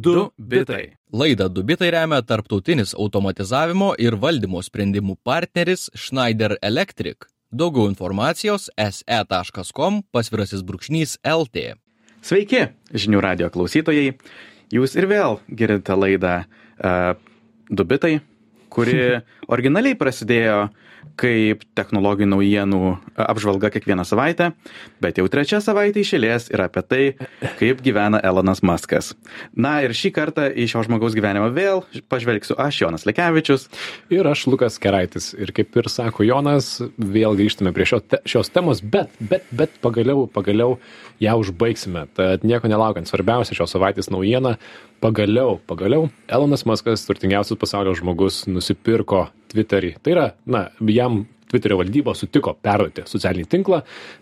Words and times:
Du 0.00 0.30
bitai. 0.38 0.96
Laidą 1.12 1.48
Dubitai 1.52 1.90
remia 1.92 2.22
tarptautinis 2.24 2.94
automatizavimo 2.96 3.90
ir 4.00 4.14
valdymo 4.16 4.62
sprendimų 4.64 5.18
partneris 5.26 5.90
Schneider 5.92 6.54
Electric. 6.64 7.26
Daugiau 7.52 7.90
informacijos 7.90 8.70
se.com 8.80 9.98
pasvirasis 10.14 10.62
brūkšnys 10.64 11.18
LT. 11.26 11.74
Sveiki, 12.24 12.62
žinių 12.96 13.20
radio 13.26 13.50
klausytojai. 13.52 14.14
Jūs 14.72 14.96
ir 14.96 15.08
vėl 15.10 15.36
girdite 15.52 15.98
laidą 15.98 16.34
uh, 16.46 17.12
Dubitai, 17.68 18.20
kuri 18.72 18.96
originaliai 19.52 19.98
prasidėjo 20.00 20.70
kaip 21.20 21.64
technologijų 21.76 22.28
naujienų 22.30 22.80
apžvalga 23.20 23.70
kiekvieną 23.74 24.06
savaitę, 24.08 24.50
bet 25.02 25.20
jau 25.20 25.26
trečia 25.32 25.60
savaitė 25.64 26.04
išėlės 26.04 26.48
yra 26.52 26.68
apie 26.70 26.82
tai, 26.86 27.02
kaip 27.60 27.82
gyvena 27.84 28.20
Elonas 28.24 28.62
Muskas. 28.66 29.12
Na 29.52 29.78
ir 29.84 29.94
šį 29.96 30.12
kartą 30.16 30.48
į 30.48 30.68
šio 30.72 30.84
žmogaus 30.88 31.16
gyvenimą 31.16 31.50
vėl 31.56 31.84
pažvelgsiu 32.12 32.56
aš, 32.60 32.82
Jonas 32.84 33.06
Lekevičius. 33.08 33.68
Ir 34.12 34.28
aš, 34.30 34.46
Lukas 34.50 34.80
Keraitis. 34.82 35.32
Ir 35.36 35.52
kaip 35.56 35.76
ir 35.76 35.90
sako 35.92 36.26
Jonas, 36.26 36.78
vėl 36.96 37.36
grįžtame 37.38 37.74
prie 37.76 37.88
šio 37.92 38.00
te, 38.00 38.22
šios 38.28 38.52
temos, 38.54 38.80
bet, 38.80 39.12
bet, 39.20 39.48
bet 39.52 39.76
pagaliau, 39.84 40.26
pagaliau 40.30 40.78
ją 41.20 41.36
užbaigsime. 41.42 42.06
Tad 42.16 42.46
nieko 42.48 42.70
nelaukiant, 42.70 43.08
svarbiausia 43.10 43.58
šios 43.58 43.76
savaitės 43.76 44.10
naujiena. 44.12 44.56
Pagaliau, 45.00 45.56
pagaliau, 45.64 46.10
Elonas 46.28 46.66
Muskas, 46.68 47.06
turtingiausias 47.08 47.56
pasaulio 47.56 47.94
žmogus, 47.96 48.42
nusipirko 48.52 49.30
Twitterį. 49.48 49.94
Tai 50.04 50.12
yra, 50.12 50.26
na, 50.44 50.66
jam 50.92 51.22
Twitterio 51.50 51.80
valdyba 51.80 52.14
sutiko 52.14 52.54
perduoti 52.62 53.02
socialinį 53.10 53.46
tinklą, 53.50 53.80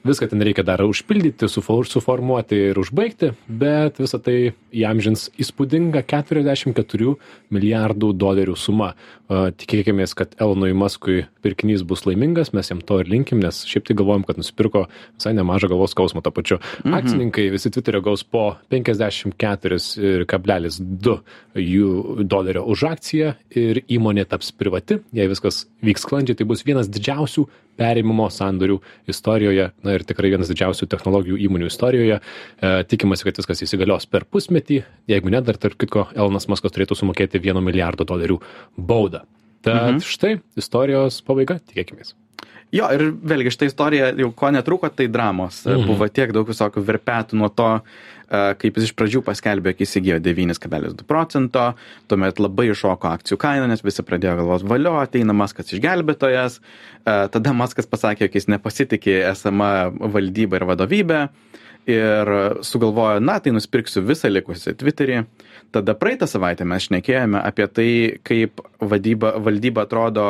viską 0.09 0.29
ten 0.31 0.41
reikia 0.45 0.65
dar 0.67 0.83
užpildyti, 0.87 1.49
suformuoti 1.49 2.57
ir 2.71 2.77
užbaigti, 2.81 3.33
bet 3.49 4.01
visą 4.01 4.19
tai 4.25 4.53
įamžins 4.75 5.29
įspūdinga 5.41 6.03
44 6.09 7.15
milijardų 7.55 8.13
dolerių 8.17 8.57
suma. 8.59 8.95
Tikėkime, 9.29 10.07
kad 10.17 10.33
Elonui 10.41 10.73
Maskui 10.73 11.27
pirkinys 11.45 11.83
bus 11.85 12.07
laimingas, 12.09 12.55
mes 12.57 12.71
jam 12.71 12.81
to 12.81 12.97
ir 13.03 13.09
linkim, 13.13 13.39
nes 13.45 13.67
šiaip 13.69 13.85
tai 13.89 13.95
galvojam, 13.99 14.25
kad 14.25 14.37
nusipirko 14.41 14.87
visai 15.19 15.33
nemažą 15.37 15.67
galvos 15.73 15.93
skausmą 15.93 16.21
to 16.25 16.31
pačiu. 16.33 16.57
Mhm. 16.85 16.95
Akcininkai 16.97 17.47
visi 17.53 17.69
Twitterio 17.75 18.01
gaus 18.05 18.23
po 18.25 18.45
54,2 18.73 21.19
jų 21.59 21.89
dolerio 22.25 22.63
už 22.69 22.83
akciją 22.89 23.35
ir 23.53 23.83
įmonė 23.85 24.25
taps 24.29 24.53
privati, 24.57 24.99
jei 25.13 25.29
viskas 25.31 25.67
vyks 25.85 26.03
sklandžiai, 26.07 26.37
tai 26.39 26.47
bus 26.49 26.65
vienas 26.67 26.89
didžiausių 27.19 27.47
perėmimo 27.79 28.27
sandorių 28.31 28.81
istorijoje, 29.07 29.71
na 29.87 29.95
ir 29.95 30.03
tikrai 30.03 30.33
vienas 30.33 30.51
didžiausių 30.51 30.89
technologijų 30.91 31.39
įmonių 31.47 31.69
istorijoje. 31.71 32.19
E, 32.19 32.85
tikimasi, 32.91 33.25
kad 33.25 33.39
viskas 33.39 33.63
įsigalios 33.63 34.07
per 34.11 34.27
pusmetį, 34.27 34.83
jeigu 35.07 35.31
ne, 35.31 35.41
dar 35.41 35.57
tarp 35.57 35.79
kitko, 35.79 36.09
Elonas 36.17 36.49
Maskas 36.51 36.75
turėtų 36.75 36.99
sumokėti 36.99 37.39
1 37.39 37.63
milijardo 37.63 38.05
dolerių 38.05 38.41
baudą. 38.77 39.23
Tad 39.63 39.99
mhm. 39.99 40.03
štai 40.03 40.39
istorijos 40.59 41.23
pabaiga, 41.23 41.61
tikėkime. 41.71 42.03
Jo, 42.75 42.91
ir 42.93 43.07
vėlgi 43.25 43.55
šitą 43.55 43.69
istoriją 43.71 44.13
jau 44.21 44.29
ko 44.37 44.51
netruko, 44.53 44.91
tai 44.93 45.07
dramos. 45.09 45.63
Mhm. 45.65 45.87
Buvo 45.89 46.09
tiek 46.13 46.35
daug 46.37 46.49
visokių 46.49 46.83
verpetų 46.85 47.39
nuo 47.41 47.49
to, 47.49 47.71
kaip 48.29 48.77
jis 48.77 48.91
iš 48.91 48.95
pradžių 48.99 49.23
paskelbė, 49.25 49.73
kai 49.73 49.87
įsigijo 49.87 50.19
9,2 50.21 51.07
procento, 51.09 51.71
tuomet 52.13 52.41
labai 52.43 52.67
iššoko 52.69 53.09
akcijų 53.09 53.39
kaina, 53.41 53.71
nes 53.71 53.81
visi 53.85 54.05
pradėjo 54.05 54.35
galvoti, 54.43 54.69
valio, 54.69 54.99
ateina 55.01 55.33
Maskas 55.33 55.73
išgelbėtojas, 55.73 56.59
tada 57.05 57.55
Maskas 57.57 57.89
pasakė, 57.89 58.27
jog 58.27 58.37
jis 58.37 58.51
nepasitikė 58.53 59.17
esama 59.31 59.71
valdyba 59.89 60.61
ir 60.61 60.69
vadovybė 60.69 61.23
ir 61.89 62.33
sugalvojo, 62.69 63.23
na, 63.25 63.39
tai 63.41 63.55
nusipirksiu 63.57 64.03
visą 64.05 64.29
likusią 64.29 64.75
Twitterį. 64.77 65.23
Tada 65.73 65.95
praeitą 65.97 66.29
savaitę 66.29 66.67
mes 66.69 66.85
šnekėjome 66.85 67.41
apie 67.41 67.67
tai, 67.73 67.91
kaip 68.29 68.61
vadyba, 68.81 69.39
valdyba 69.41 69.87
atrodo 69.89 70.29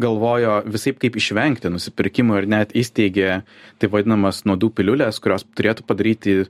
galvojo 0.00 0.58
visaip 0.66 0.98
kaip 1.02 1.16
išvengti 1.18 1.70
nusipirkimo 1.72 2.38
ir 2.40 2.48
net 2.50 2.74
įsteigė 2.76 3.40
taip 3.82 3.94
vadinamas 3.94 4.42
nuodų 4.48 4.72
piliulės, 4.74 5.20
kurios 5.22 5.46
turėtų 5.56 5.86
padaryti 5.86 6.36
e, 6.42 6.46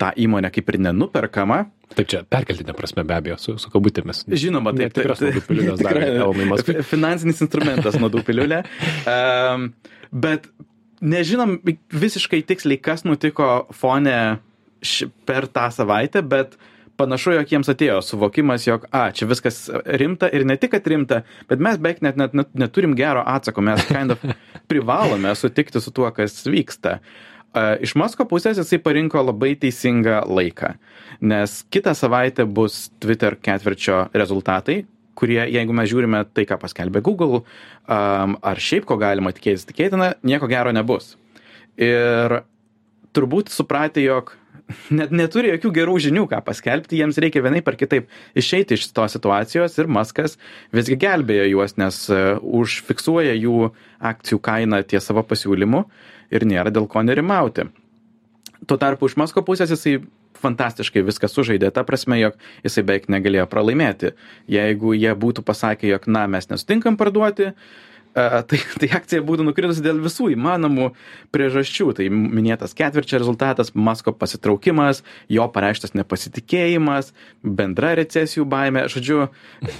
tą 0.00 0.10
įmonę 0.24 0.52
kaip 0.54 0.70
ir 0.70 0.80
nenuperkama. 0.88 1.64
Taip 1.92 2.08
čia 2.08 2.22
perkeltinė 2.24 2.74
prasme 2.76 3.04
be 3.08 3.16
abejo, 3.18 3.38
su, 3.42 3.56
su 3.60 3.72
kabutėmis. 3.72 4.24
Žinoma, 4.30 4.72
tai 4.78 4.88
tikras 4.94 5.20
nuodų 5.24 5.44
piliulės 5.48 5.82
dar. 5.82 6.84
Finansinis 6.88 7.42
instrumentas 7.44 7.98
nuodų 8.00 8.22
piliulė. 8.28 8.62
Um, 9.04 9.72
bet 10.14 10.48
nežinom 11.04 11.58
visiškai 11.92 12.40
tiksliai, 12.48 12.80
kas 12.80 13.04
nutiko 13.04 13.66
fone 13.76 14.16
per 15.28 15.46
tą 15.52 15.68
savaitę, 15.74 16.22
bet 16.26 16.56
uh, 16.56 16.71
panašu 17.02 17.34
jog 17.36 17.52
jiems 17.52 17.70
atėjo 17.72 17.98
suvokimas 18.06 18.66
jog 18.68 18.86
a 18.94 19.08
čia 19.14 19.28
viskas 19.30 19.66
rimta 20.00 20.30
ir 20.32 20.46
ne 20.48 20.56
tik 20.60 20.72
kad 20.76 20.86
rimta 20.88 21.22
bet 21.50 21.62
mes 21.62 21.80
beveik 21.82 22.00
net 22.06 22.16
net 22.20 22.38
net 22.38 22.54
neturim 22.54 22.96
gero 22.98 23.26
atsako. 23.26 23.66
Mes 23.66 23.84
kind 23.90 24.14
of 24.14 24.24
privalome 24.70 25.34
sutikti 25.38 25.82
su 25.82 25.92
tuo 25.92 26.10
kas 26.14 26.40
vyksta. 26.46 26.98
Iš 27.84 27.92
masko 28.00 28.24
pusės 28.24 28.56
jisai 28.56 28.78
parinko 28.80 29.20
labai 29.20 29.52
teisingą 29.60 30.22
laiką 30.24 30.72
nes 31.20 31.58
kitą 31.70 31.92
savaitę 31.94 32.46
bus 32.48 32.86
twitter 33.02 33.36
ketvirčio 33.36 34.06
rezultatai 34.16 34.82
kurie 35.14 35.42
jeigu 35.52 35.74
mes 35.76 35.90
žiūrime 35.90 36.24
tai 36.34 36.46
ką 36.48 36.58
paskelbė 36.62 37.02
google 37.04 37.42
um, 37.42 38.36
ar 38.40 38.60
šiaip 38.60 38.86
ko 38.88 38.96
galima 39.00 39.32
tikėtis 39.34 39.68
tikėtina 39.68 40.14
nieko 40.26 40.48
gero 40.50 40.72
nebus. 40.74 41.14
Ir 41.76 42.40
turbūt 43.12 43.52
supratę 43.52 44.02
jog 44.04 44.34
net 44.98 45.12
neturi 45.14 45.52
jokių 45.52 45.72
gerų 45.76 45.98
žinių, 46.06 46.24
ką 46.30 46.40
paskelbti, 46.46 46.98
jiems 47.00 47.18
reikia 47.22 47.42
vienaip 47.44 47.68
ar 47.68 47.76
kitaip 47.78 48.08
išeiti 48.38 48.78
iš 48.78 48.88
tos 48.96 49.16
situacijos 49.16 49.76
ir 49.80 49.90
Maskas 49.90 50.38
visgi 50.74 50.98
gelbėjo 51.00 51.48
juos, 51.50 51.76
nes 51.80 52.00
e, 52.12 52.22
užfiksuoja 52.62 53.34
jų 53.36 53.70
akcijų 54.12 54.40
kainą 54.42 54.82
ties 54.88 55.06
savo 55.08 55.24
pasiūlymu 55.26 55.84
ir 56.32 56.48
nėra 56.48 56.72
dėl 56.74 56.88
ko 56.90 57.04
nerimauti. 57.04 57.68
Tuo 58.66 58.78
tarpu 58.78 59.10
iš 59.10 59.18
Masko 59.20 59.44
pusės 59.46 59.72
jisai 59.74 59.98
fantastiškai 60.42 61.04
viską 61.06 61.28
sužaidė, 61.30 61.70
ta 61.74 61.84
prasme, 61.86 62.18
jog 62.18 62.38
jisai 62.64 62.82
beveik 62.86 63.08
negalėjo 63.12 63.46
pralaimėti. 63.50 64.14
Jeigu 64.50 64.96
jie 64.96 65.12
būtų 65.14 65.44
pasakę, 65.46 65.86
jog 65.90 66.08
na, 66.10 66.24
mes 66.30 66.48
nesutinkam 66.50 66.96
parduoti, 66.98 67.52
uh, 67.52 67.91
tai, 68.14 68.60
tai 68.80 68.88
akcija 68.98 69.22
būtų 69.26 69.46
nukritusi 69.48 69.84
dėl 69.84 70.00
visų 70.04 70.30
įmanomų 70.34 70.90
priežasčių. 71.34 71.88
Tai 71.98 72.08
minėtas 72.12 72.76
ketvirčio 72.78 73.20
rezultatas, 73.22 73.72
Masko 73.74 74.14
pasitraukimas, 74.16 75.02
jo 75.32 75.46
pareištas 75.52 75.96
nepasitikėjimas, 75.98 77.12
bendra 77.42 77.94
recesijų 77.98 78.46
baime. 78.48 78.86
Žodžiu, 78.92 79.26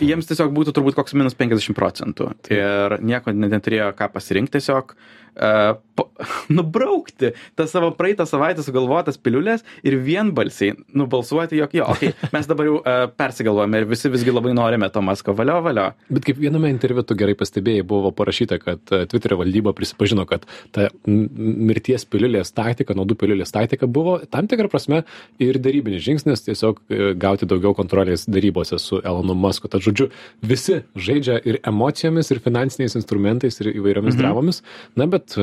jiems 0.01 0.31
tiesiog 0.31 0.53
būtų 0.57 0.77
turbūt 0.77 0.99
koks 0.99 1.17
minus 1.19 1.37
50 1.39 1.77
procentų. 1.79 2.33
Ir 2.53 2.99
nieko 3.05 3.35
neturėjo 3.37 3.93
ką 3.99 4.13
pasirinkti 4.17 4.61
tiesiog. 4.61 4.97
Uh, 5.33 5.79
nubraukti 6.57 7.31
tas 7.57 7.71
savo 7.73 7.91
praeitą 7.97 8.25
savaitę 8.29 8.61
sugalvotas 8.65 9.17
piliulės 9.21 9.63
ir 9.87 9.97
vienbalsiai 10.05 10.75
nubalsuoti, 10.97 11.57
jog 11.61 11.73
jo, 11.77 11.87
okay, 11.93 12.13
mes 12.35 12.49
dabar 12.49 12.69
jau 12.69 12.79
uh, 12.81 13.05
persigalvojame 13.17 13.81
ir 13.81 13.89
visi 13.89 14.11
visgi 14.13 14.33
labai 14.33 14.53
norime 14.57 14.89
to 14.93 15.03
Masko 15.05 15.35
valio 15.37 15.59
valio. 15.65 15.87
Bet 16.13 16.27
kaip 16.29 16.41
viename 16.41 16.69
interviu 16.73 17.05
tu 17.07 17.17
gerai 17.19 17.37
pastebėjai, 17.39 17.85
buvo 17.89 18.13
parašyta, 18.17 18.59
kad 18.61 18.83
Twitterio 18.85 19.39
valdyba 19.41 19.73
prisipažino, 19.77 20.27
kad 20.29 20.45
ta 20.75 20.91
mirties 21.07 22.05
piliulės 22.09 22.53
taktika, 22.57 22.97
naudų 22.99 23.17
piliulės 23.21 23.55
taktika 23.55 23.89
buvo 23.89 24.19
tam 24.33 24.49
tikrą 24.51 24.69
prasme 24.73 25.03
ir 25.43 25.61
darybinis 25.63 26.05
žingsnis 26.05 26.45
tiesiog 26.49 26.81
gauti 27.21 27.49
daugiau 27.49 27.73
kontrolės 27.79 28.27
darybose 28.29 28.79
su 28.83 29.01
Elonu 29.01 29.37
Musku. 29.39 29.71
Tad 29.73 29.85
žodžiu, 29.85 30.11
visi 30.45 30.83
žaidžia 30.97 31.41
ir 31.49 31.61
emocijomis, 31.69 32.33
ir 32.33 32.43
finansiniais 32.45 32.97
instrumentais, 32.99 33.61
ir 33.63 33.73
įvairiomis 33.73 34.17
mhm. 34.17 34.23
dramomis. 34.23 34.63
Na, 34.99 35.09
bet 35.11 35.22
kad 35.23 35.37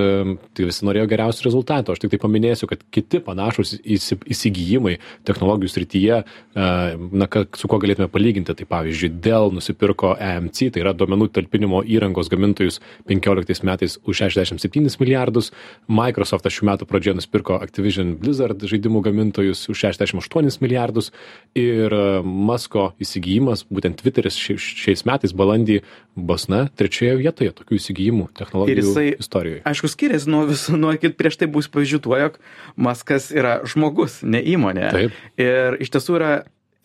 tai 0.53 0.67
visi 0.67 0.85
norėjo 0.87 1.07
geriausių 1.09 1.45
rezultatų. 1.47 1.93
Aš 1.93 2.01
tik 2.03 2.13
tai 2.13 2.19
paminėsiu, 2.21 2.67
kad 2.69 2.81
kiti 2.93 3.21
panašus 3.23 3.75
įsigijimai 3.83 4.97
technologijų 5.27 5.71
srityje, 5.73 6.19
na, 6.55 7.27
su 7.57 7.69
kuo 7.69 7.79
galėtume 7.81 8.09
palyginti, 8.11 8.55
tai 8.57 8.67
pavyzdžiui, 8.69 9.11
Dell 9.23 9.53
nusipirko 9.55 10.15
EMC, 10.19 10.69
tai 10.73 10.83
yra 10.83 10.93
duomenų 10.97 11.29
talpinimo 11.35 11.81
įrangos 11.87 12.31
gamintojus 12.31 12.79
15 13.09 13.65
metais 13.67 13.97
už 14.03 14.23
67 14.25 14.99
milijardus, 15.01 15.51
Microsoft 15.87 16.49
šių 16.49 16.69
metų 16.71 16.87
pradžioje 16.89 17.19
nusipirko 17.19 17.59
Activision 17.61 18.15
Blizzard 18.19 18.63
žaidimų 18.69 19.03
gamintojus 19.05 19.67
už 19.71 19.85
68 19.85 20.63
milijardus. 20.63 21.11
Ir 21.57 21.93
Masko 22.25 22.91
įsigijimas, 23.01 23.65
būtent 23.69 23.99
Twitteris 23.99 24.37
šiais 24.39 25.05
metais 25.07 25.33
balandį 25.35 25.79
bus, 26.19 26.47
na, 26.51 26.65
trečioje 26.79 27.15
vietoje 27.19 27.53
tokių 27.55 27.77
įsigijimų 27.79 28.29
technologijų 28.37 28.83
jisai, 28.83 29.05
istorijoje 29.21 29.61
aišku 29.69 29.89
skiriasi 29.91 30.29
nuo 30.31 30.45
visų 30.49 30.77
nuo 30.79 30.93
prieš 31.17 31.39
tai 31.41 31.49
bus 31.51 31.69
pavyzdžių 31.71 31.99
tuo 32.05 32.19
jog 32.19 32.39
maskas 32.75 33.29
yra 33.35 33.59
žmogus 33.67 34.21
ne 34.23 34.41
įmonė 34.41 34.87
Taip. 34.95 35.19
ir 35.39 35.79
iš 35.83 35.93
tiesų 35.95 36.17
yra 36.19 36.31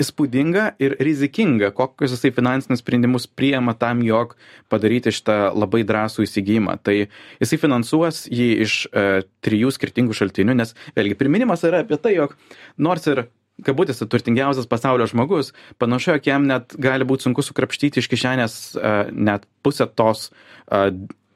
įspūdinga 0.03 0.73
ir 0.83 0.97
rizikinga 1.07 1.71
kokius 1.75 2.17
jisai 2.17 2.33
finansinius 2.35 2.83
sprendimus 2.83 3.29
priima 3.31 3.77
tam 3.79 4.03
jog 4.03 4.35
padaryti 4.73 5.13
šitą 5.15 5.53
labai 5.55 5.85
drąsų 5.87 6.27
įsigijimą 6.27 6.81
tai 6.83 6.97
jisai 7.39 7.61
finansuos 7.63 8.25
jį 8.27 8.49
iš 8.67 8.81
e, 8.91 9.23
trijų 9.47 9.71
skirtingų 9.77 10.17
šaltinių 10.19 10.59
nes 10.59 10.75
vėlgi 10.99 11.19
priminimas 11.21 11.63
yra 11.67 11.85
apie 11.87 12.01
tai 12.03 12.17
jog 12.17 12.35
nors 12.75 13.07
ir 13.11 13.29
kabutėse 13.63 14.07
turtingiausias 14.11 14.67
pasaulio 14.67 15.07
žmogus, 15.07 15.53
panašu, 15.79 16.17
jog 16.17 16.27
jam 16.27 16.49
net 16.49 16.75
gali 16.81 17.07
būti 17.07 17.29
sunku 17.29 17.45
sukrapštyti 17.47 18.03
iš 18.03 18.09
kišenės 18.11 18.57
uh, 18.75 19.13
net 19.15 19.47
pusę 19.63 19.87
tos 19.87 20.33
uh, 20.33 20.91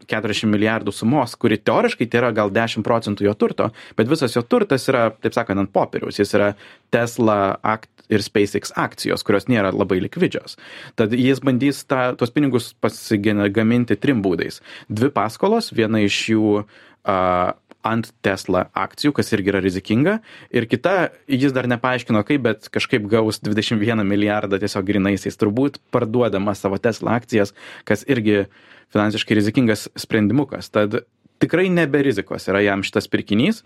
40 0.09 0.49
milijardų 0.51 0.95
sumos, 0.95 1.37
kuri 1.41 1.59
teoriškai 1.61 2.09
tai 2.09 2.23
yra 2.23 2.33
gal 2.37 2.53
10 2.55 2.85
procentų 2.87 3.29
jo 3.29 3.35
turto, 3.39 3.71
bet 3.99 4.11
visas 4.11 4.35
jo 4.37 4.43
turtas 4.43 4.89
yra, 4.91 5.09
taip 5.13 5.37
sakant, 5.37 5.61
ant 5.61 5.73
popieriaus. 5.75 6.19
Jis 6.21 6.35
yra 6.39 6.53
Tesla 6.95 7.59
akt 7.63 7.91
ir 8.09 8.25
SpaceX 8.25 8.73
akcijos, 8.81 9.25
kurios 9.27 9.49
nėra 9.53 9.73
labai 9.75 10.01
likvidžios. 10.01 10.57
Tad 10.97 11.13
jis 11.17 11.43
bandys 11.45 11.83
tą, 11.89 12.15
tuos 12.19 12.33
pinigus 12.33 12.73
pasigaminti 12.81 13.99
trim 14.01 14.23
būdais. 14.25 14.63
Dvi 14.89 15.13
paskolos, 15.15 15.73
viena 15.77 16.01
iš 16.05 16.23
jų 16.33 16.55
uh, 16.63 17.53
ant 17.87 18.11
Tesla 18.25 18.67
akcijų, 18.77 19.13
kas 19.17 19.33
irgi 19.35 19.53
yra 19.53 19.63
rizikinga. 19.65 20.19
Ir 20.55 20.67
kita, 20.71 21.11
jis 21.31 21.55
dar 21.57 21.69
nepaaiškino 21.71 22.23
kaip, 22.27 22.43
bet 22.47 22.71
kažkaip 22.75 23.07
gaus 23.11 23.41
21 23.45 24.05
milijardą 24.09 24.61
tiesiog 24.63 24.89
grinaisiais, 24.89 25.39
turbūt 25.39 25.79
parduodama 25.95 26.57
savo 26.59 26.81
Tesla 26.83 27.19
akcijas, 27.21 27.55
kas 27.89 28.05
irgi 28.11 28.47
finansiškai 28.95 29.39
rizikingas 29.39 29.87
sprendimukas. 29.99 30.73
Tad 30.75 31.03
tikrai 31.43 31.69
nebe 31.71 32.03
rizikos 32.03 32.49
yra 32.51 32.63
jam 32.65 32.83
šitas 32.87 33.09
pirkinys. 33.11 33.63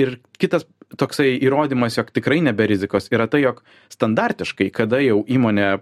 Ir 0.00 0.18
kitas 0.40 0.66
toksai 0.98 1.34
įrodymas, 1.38 1.98
jog 1.98 2.10
tikrai 2.14 2.40
nebe 2.44 2.66
rizikos, 2.70 3.10
yra 3.12 3.28
tai, 3.30 3.44
jog 3.44 3.62
standartiškai, 3.92 4.70
kada 4.74 5.02
jau 5.04 5.20
įmonė 5.28 5.78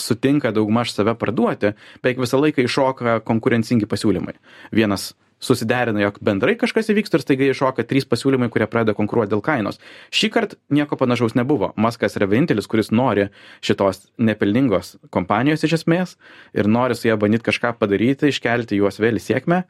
sutinka 0.00 0.52
daugmaž 0.54 0.92
save 0.94 1.14
parduoti, 1.18 1.74
beveik 2.02 2.22
visą 2.22 2.40
laiką 2.40 2.64
iššoka 2.64 3.20
konkurencingi 3.28 3.88
pasiūlymai. 3.90 4.36
Vienas 4.74 5.12
susiderina, 5.44 6.00
jog 6.02 6.18
bendrai 6.24 6.56
kažkas 6.60 6.88
įvyksta 6.92 7.18
ir 7.18 7.24
staiga 7.24 7.48
iššoka 7.50 7.84
trys 7.88 8.06
pasiūlymai, 8.08 8.50
kurie 8.52 8.68
pradeda 8.70 8.96
konkuruoti 8.96 9.34
dėl 9.34 9.42
kainos. 9.44 9.80
Šį 10.14 10.30
kartą 10.34 10.58
nieko 10.74 10.98
panašaus 11.00 11.36
nebuvo. 11.38 11.72
Maskas 11.80 12.16
yra 12.18 12.28
vienintelis, 12.30 12.68
kuris 12.70 12.92
nori 12.94 13.28
šitos 13.64 14.06
nepelningos 14.18 14.94
kompanijos 15.14 15.66
iš 15.66 15.78
esmės 15.80 16.16
ir 16.56 16.70
nori 16.70 16.96
su 16.98 17.08
ją 17.10 17.18
bandyti 17.20 17.48
kažką 17.50 17.76
padaryti, 17.80 18.32
iškelti 18.32 18.80
juos 18.80 19.00
vėl 19.02 19.20
į 19.20 19.24
sėkmę. 19.28 19.62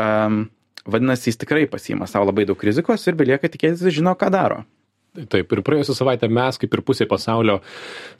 Um, 0.00 0.42
vadinasi, 0.86 1.30
jis 1.30 1.40
tikrai 1.40 1.66
pasima 1.70 2.08
savo 2.10 2.30
labai 2.30 2.46
daug 2.48 2.60
rizikos 2.64 3.06
ir 3.06 3.18
belieka 3.18 3.50
tikėtis, 3.52 3.88
žino, 3.94 4.16
ką 4.18 4.32
daro. 4.32 4.64
Taip, 5.10 5.50
ir 5.50 5.60
praėjusią 5.66 5.94
savaitę 5.96 6.28
mes, 6.30 6.54
kaip 6.62 6.74
ir 6.76 6.82
pusė 6.86 7.06
pasaulio, 7.10 7.56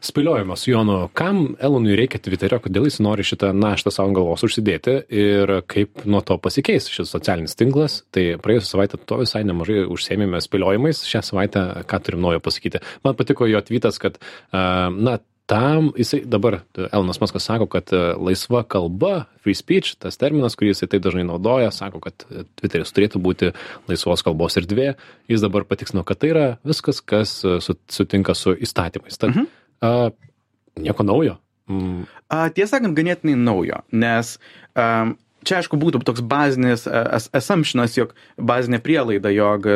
spėliojame 0.03 0.57
su 0.59 0.73
Jonu, 0.73 0.97
kam 1.15 1.53
Elonui 1.63 1.95
reikia 1.99 2.19
Twitterio, 2.23 2.59
kodėl 2.65 2.89
jis 2.89 2.99
nori 3.05 3.23
šitą 3.27 3.53
naštą 3.55 3.93
savo 3.95 4.11
galvos 4.17 4.43
užsidėti 4.49 4.97
ir 5.15 5.53
kaip 5.71 6.03
nuo 6.11 6.19
to 6.27 6.35
pasikeis 6.43 6.91
šis 6.91 7.13
socialinis 7.15 7.55
tinklas. 7.59 8.01
Tai 8.11 8.25
praėjusią 8.43 8.73
savaitę 8.73 8.99
to 9.07 9.21
visai 9.23 9.45
nemažai 9.47 9.85
užsėmėme 9.87 10.43
spėliojimais, 10.43 11.05
šią 11.07 11.23
savaitę 11.31 11.65
ką 11.87 12.03
turim 12.09 12.27
naujo 12.27 12.43
pasakyti. 12.43 12.83
Man 13.07 13.15
patiko 13.19 13.47
jo 13.47 13.63
tvytas, 13.63 14.03
kad, 14.03 14.19
na, 14.51 15.21
tam 15.50 15.91
jisai 15.99 16.20
dabar 16.25 16.61
Elonas 16.93 17.19
Maskas 17.20 17.43
sako, 17.43 17.67
kad 17.67 17.91
e, 17.93 17.99
laisva 18.23 18.62
kalba, 18.62 19.25
free 19.43 19.56
speech, 19.58 19.97
tas 19.99 20.14
terminas, 20.20 20.55
kurį 20.55 20.70
jisai 20.70 20.87
taip 20.93 21.02
dažnai 21.02 21.25
naudoja, 21.26 21.73
sako, 21.75 21.99
kad 22.05 22.23
e, 22.31 22.44
Twitteris 22.61 22.94
turėtų 22.94 23.19
būti 23.25 23.50
laisvos 23.91 24.23
kalbos 24.23 24.61
erdvė. 24.61 24.93
Jis 25.31 25.43
dabar 25.43 25.67
patikslino, 25.67 26.05
kad 26.06 26.20
tai 26.23 26.31
yra 26.31 26.47
viskas, 26.62 27.02
kas 27.02 27.41
e, 27.43 27.56
sutinka 27.91 28.37
su 28.38 28.55
įstatymais. 28.55 29.19
Tad 29.19 29.35
mhm. 29.35 29.50
a, 29.82 29.93
nieko 30.79 31.08
naujo. 31.08 31.35
Mm. 31.70 32.06
A, 32.31 32.44
tiesą 32.55 32.76
sakant, 32.76 32.94
ganėtinai 32.94 33.35
naujo, 33.43 33.82
nes 33.91 34.37
a, 34.79 34.87
čia 35.43 35.58
aišku 35.58 35.82
būtų 35.82 36.05
toks 36.06 36.23
bazinis 36.31 36.87
assumptionas, 36.87 37.99
jog 37.99 38.14
bazinė 38.38 38.79
prielaida, 38.87 39.35
jog 39.35 39.67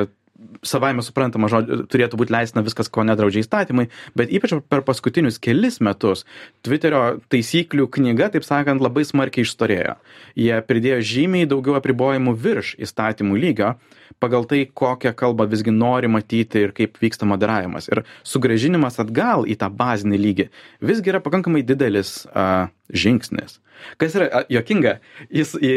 savaime 0.67 1.03
suprantama 1.05 1.49
žodžiu 1.51 1.85
turėtų 1.91 2.19
būt 2.19 2.33
leistina 2.35 2.65
viskas 2.67 2.91
ko 2.91 3.05
nedraudžia 3.07 3.45
įstatymai 3.45 3.87
bet 4.19 4.33
ypač 4.35 4.57
per 4.71 4.83
paskutinius 4.87 5.39
kelis 5.43 5.79
metus 5.85 6.25
tviterio 6.67 7.21
taisyklių 7.33 7.87
knyga 7.95 8.33
taip 8.35 8.47
sakant 8.47 8.83
labai 8.83 9.05
smarkiai 9.07 9.47
išstorėjo. 9.47 9.97
Jie 10.39 10.57
pridėjo 10.67 11.01
žymiai 11.15 11.51
daugiau 11.51 11.79
apribojimų 11.79 12.35
virš 12.47 12.75
įstatymų 12.83 13.39
lygio 13.47 13.75
pagal 14.23 14.47
tai 14.49 14.65
kokią 14.67 15.15
kalbą 15.17 15.47
visgi 15.51 15.75
nori 15.75 16.11
matyti 16.11 16.65
ir 16.67 16.75
kaip 16.77 16.99
vyksta 17.03 17.27
moderavimas. 17.29 17.89
Ir 17.91 18.05
sugrąžinimas 18.27 19.01
atgal 19.03 19.47
į 19.47 19.59
tą 19.61 19.71
bazinį 19.75 20.21
lygį 20.27 20.49
visgi 20.85 21.15
yra 21.15 21.23
pakankamai 21.25 21.65
didelis 21.67 22.25
a 22.35 22.69
žingsnis 22.93 23.61
Kas 23.99 24.15
yra 24.17 24.43
jokinga, 24.51 24.97
jis 25.33 25.55
į, 25.59 25.73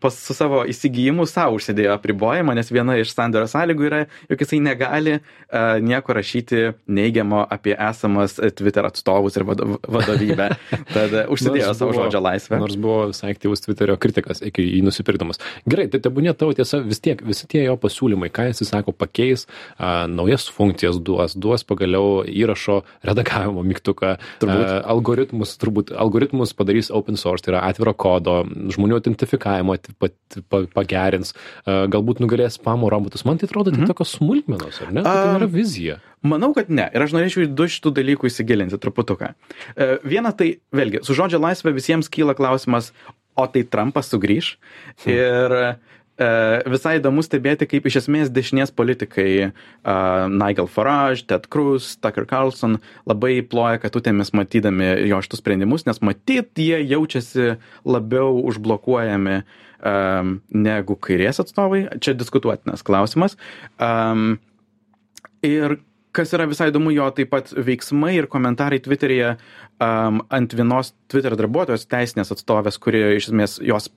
pas, 0.00 0.14
su 0.16 0.34
savo 0.36 0.62
įsigijimu 0.70 1.26
savo 1.28 1.58
užsidėjo 1.58 1.92
apribojimą, 1.96 2.54
nes 2.56 2.70
viena 2.72 2.96
iš 3.00 3.12
sandorio 3.12 3.48
sąlygų 3.50 3.86
yra, 3.88 4.00
jog 4.30 4.44
jisai 4.44 4.60
negali 4.64 5.16
uh, 5.18 5.80
nieko 5.82 6.14
rašyti 6.16 6.62
neigiamo 6.90 7.42
apie 7.50 7.74
esamas 7.74 8.38
Twitter 8.56 8.86
atstovus 8.88 9.36
ir 9.38 9.46
vadovybę. 9.48 10.48
Tad 10.94 11.16
užsidėjo 11.32 11.74
savo 11.74 11.92
buvo, 11.92 12.06
žodžio 12.06 12.22
laisvę. 12.24 12.60
Nors 12.62 12.78
buvo 12.80 13.10
visai 13.10 13.34
aktyvus 13.34 13.64
Twitterio 13.66 13.98
kritikas 14.00 14.42
iki 14.46 14.64
jį 14.64 14.80
nusipirkdamas. 14.86 15.42
Gerai, 15.68 15.88
tai 15.92 16.00
tebūnė 16.04 16.34
tavo 16.38 16.56
tiesa, 16.56 16.80
vis 16.86 17.02
tiek 17.02 17.20
visi 17.26 17.48
tie 17.50 17.66
jo 17.66 17.76
pasiūlymai, 17.80 18.30
ką 18.32 18.48
jis 18.50 18.64
sako, 18.70 18.94
pakeis, 18.96 19.46
uh, 19.76 20.06
naujas 20.10 20.48
funkcijas 20.54 21.00
duos, 21.04 21.36
duos 21.36 21.66
pagaliau 21.68 22.22
įrašo 22.24 22.80
redagavimo 23.06 23.64
mygtuką, 23.66 24.16
turbūt. 24.40 24.64
Uh, 24.64 24.80
algoritmus, 24.90 25.56
turbūt 25.60 25.92
algoritmus 25.92 26.39
padarys 26.56 26.90
open 26.94 27.18
source 27.20 27.44
tai 27.44 27.54
yra 27.54 27.62
atviro 27.68 27.94
kodo, 27.98 28.40
žmonių 28.74 29.00
identifikavimo 29.00 29.76
pagerins, 30.74 31.34
galbūt 31.66 32.22
nugalės 32.24 32.58
spamo 32.58 32.90
robotus. 32.92 33.26
Man 33.28 33.40
tai 33.40 33.48
atrodo, 33.50 33.74
tai 33.74 33.82
mhm. 33.82 33.90
tokios 33.92 34.16
smulkmenos, 34.18 34.80
ar 34.84 34.94
ne? 34.94 35.04
Tai, 35.06 35.14
tai 35.16 35.36
yra 35.40 35.50
vizija. 35.50 36.00
Manau, 36.26 36.52
kad 36.56 36.68
ne. 36.72 36.88
Ir 36.92 37.06
aš 37.06 37.14
norėčiau 37.16 37.46
į 37.46 37.52
du 37.56 37.68
šitų 37.70 37.94
dalykų 37.96 38.28
įsigilinti 38.28 38.80
truputuką. 38.80 39.32
E, 39.72 39.92
viena 40.04 40.34
tai, 40.36 40.52
vėlgi, 40.76 41.00
su 41.06 41.16
žodžio 41.16 41.40
laisvė 41.40 41.72
visiems 41.76 42.10
kyla 42.12 42.36
klausimas, 42.36 42.90
o 43.38 43.46
tai 43.48 43.64
Trumpas 43.64 44.10
sugrįž. 44.12 44.56
Hmm. 45.04 45.14
Ir 45.14 45.56
E, 45.60 45.70
visai 46.20 46.98
įdomu 46.98 47.22
stebėti, 47.24 47.68
kaip 47.70 47.86
iš 47.88 48.02
esmės 48.02 48.30
dešinės 48.34 48.74
politikai 48.76 49.30
uh, 49.48 50.26
Nigel 50.28 50.68
Farage, 50.68 51.24
Ted 51.30 51.48
Cruz, 51.52 51.94
Tucker 52.02 52.26
Carlson 52.28 52.78
labai 53.08 53.40
ploja 53.46 53.80
katutėmis 53.80 54.34
matydami 54.36 54.92
jo 55.08 55.20
šitus 55.24 55.40
sprendimus, 55.40 55.86
nes 55.88 56.02
matyt, 56.04 56.52
jie 56.60 56.82
jaučiasi 56.84 57.54
labiau 57.88 58.36
užblokuojami 58.50 59.40
um, 59.40 60.34
negu 60.52 60.96
kairės 61.00 61.40
atstovai. 61.42 61.86
Čia 62.04 62.16
diskutuotinas 62.18 62.84
klausimas. 62.86 63.38
Um, 63.80 64.36
ir 65.46 65.78
kas 66.16 66.34
yra 66.34 66.48
visai 66.50 66.70
įdomu, 66.72 66.92
jo 66.94 67.06
taip 67.14 67.30
pat 67.32 67.52
veiksmai 67.54 68.16
ir 68.18 68.28
komentarai 68.30 68.80
Twitter'yje 68.82 69.34
um, 69.36 70.20
ant 70.28 70.56
vienos 70.58 70.92
Twitter 71.10 71.36
darbuotojos 71.38 71.86
teisinės 71.90 72.34
atstovės, 72.34 72.80
kuri 72.82 73.04
iš 73.16 73.30
esmės 73.30 73.58
jos 73.64 73.90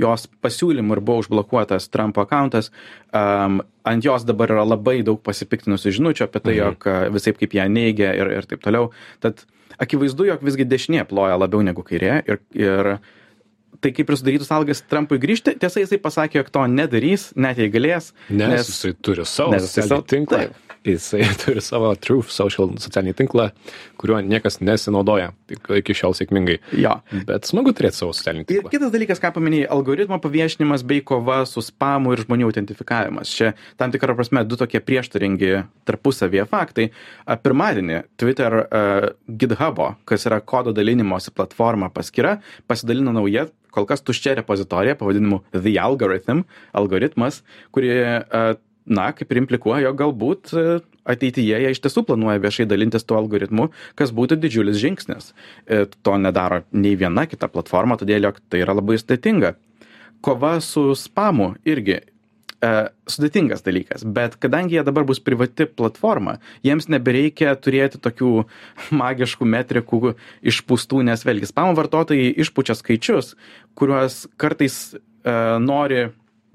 jos 0.00 0.26
pasiūlymu 0.44 0.96
ir 0.96 1.02
buvo 1.04 1.24
užblokuotas 1.24 1.90
Trumpo 1.92 2.24
akauntas. 2.24 2.70
Um, 3.14 3.60
ant 3.86 4.04
jos 4.04 4.26
dabar 4.28 4.52
yra 4.52 4.64
labai 4.66 5.00
daug 5.06 5.20
pasipiktinusių 5.24 5.94
žinučių 5.98 6.26
apie 6.26 6.42
tai, 6.42 6.56
mhm. 6.56 6.62
jog 6.62 7.12
visai 7.16 7.36
kaip 7.36 7.54
ją 7.58 7.68
neigia 7.72 8.12
ir, 8.18 8.32
ir 8.40 8.48
taip 8.50 8.64
toliau. 8.64 8.90
Tad 9.24 9.46
akivaizdu, 9.82 10.28
jog 10.32 10.44
visgi 10.46 10.68
dešinė 10.68 11.06
ploja 11.08 11.38
labiau 11.40 11.64
negu 11.64 11.84
kairė 11.86 12.20
ir, 12.26 12.42
ir 12.56 12.96
tai 13.84 13.92
kaip 13.92 14.08
ir 14.08 14.18
sudarytų 14.18 14.46
sąlygas 14.48 14.84
Trumpui 14.90 15.20
grįžti. 15.22 15.56
Tiesa, 15.60 15.82
jisai 15.82 15.98
pasakė, 16.02 16.40
jog 16.40 16.52
to 16.54 16.68
nedarys, 16.72 17.30
net 17.36 17.60
jei 17.60 17.72
galės. 17.72 18.12
Nes, 18.30 18.52
nes 18.52 18.70
jisai 18.72 18.94
turi 19.04 19.26
savo 19.28 20.02
tinklą. 20.08 20.46
Taip 20.46 20.62
jisai 20.94 21.24
turi 21.42 21.62
savo 21.64 21.90
Truth 21.98 22.30
Social 22.34 22.72
socialinį 22.80 23.14
tinklą, 23.18 23.48
kuriuo 24.00 24.20
niekas 24.24 24.60
nesinaudoja 24.64 25.32
iki 25.50 25.96
šiol 25.96 26.16
sėkmingai. 26.16 26.58
Jo. 26.78 26.96
Bet 27.28 27.48
smagu 27.50 27.74
turėti 27.76 28.00
savo 28.00 28.14
socialinį 28.16 28.46
tinklą. 28.48 28.70
Ir 28.70 28.76
kitas 28.76 28.94
dalykas, 28.94 29.20
ką 29.22 29.32
paminėjai, 29.36 29.68
algoritmo 29.76 30.20
paviešinimas 30.22 30.86
bei 30.88 31.02
kova 31.06 31.42
su 31.48 31.64
spamu 31.64 32.14
ir 32.14 32.24
žmonių 32.26 32.52
identifikavimas. 32.54 33.32
Čia 33.32 33.52
tam 33.80 33.94
tikrą 33.94 34.16
prasme 34.18 34.44
du 34.46 34.58
tokie 34.60 34.82
prieštaringi 34.84 35.52
tarpusavėje 35.88 36.46
faktai. 36.50 36.88
Pirmadienį 37.44 38.02
Twitter 38.20 38.60
uh, 38.62 39.10
GitHub'o, 39.28 39.94
kas 40.08 40.26
yra 40.28 40.40
kodo 40.40 40.74
dalinimosi 40.76 41.34
platforma 41.36 41.90
paskyra, 41.94 42.38
pasidalino 42.70 43.14
nauja 43.16 43.48
kol 43.76 43.84
kas 43.88 44.00
tuščia 44.04 44.36
repozitorija 44.38 44.96
pavadinimu 44.96 45.42
The 45.52 45.74
Algorithm, 45.82 46.44
algoritmas, 46.76 47.42
kuri 47.76 47.92
uh, 47.92 48.54
na 48.86 49.10
kaip 49.16 49.32
ir 49.32 49.42
implikuoja 49.42 49.88
jog 49.88 49.98
galbūt 50.00 50.54
e, 50.54 50.64
ateityje 51.06 51.60
jie 51.62 51.70
iš 51.74 51.82
tiesų 51.84 52.06
planuoja 52.08 52.42
viešai 52.42 52.68
dalintis 52.70 53.06
tuo 53.06 53.18
algoritmu 53.20 53.68
kas 53.98 54.14
būtų 54.14 54.38
didžiulis 54.42 54.78
žingsnis. 54.80 55.32
E, 55.66 55.84
to 55.86 56.18
nedaro 56.22 56.62
nei 56.72 56.96
viena 56.98 57.26
kita 57.30 57.50
platforma 57.52 57.98
todėl 58.00 58.30
jog 58.30 58.42
tai 58.50 58.62
yra 58.64 58.76
labai 58.78 58.98
sudėtinga. 59.02 59.56
Kova 60.24 60.56
su 60.64 60.88
spamu 60.98 61.52
irgi 61.68 61.98
e, 61.98 62.70
sudėtingas 63.10 63.64
dalykas, 63.66 64.06
bet 64.06 64.38
kadangi 64.42 64.78
jie 64.78 64.84
dabar 64.86 65.06
bus 65.08 65.20
privati 65.22 65.66
platforma, 65.68 66.38
jiems 66.66 66.88
nebereikia 66.92 67.56
turėti 67.58 68.00
tokių 68.02 68.32
magiškų 69.02 69.50
metrikų 69.56 70.14
išpūstų, 70.52 71.02
nes 71.10 71.26
vėlgi 71.26 71.50
spamo 71.50 71.74
vartotojai 71.78 72.30
išpučia 72.44 72.78
skaičius, 72.78 73.34
kuriuos 73.78 74.24
kartais 74.40 74.78
e, 74.94 74.98
nori 75.62 76.06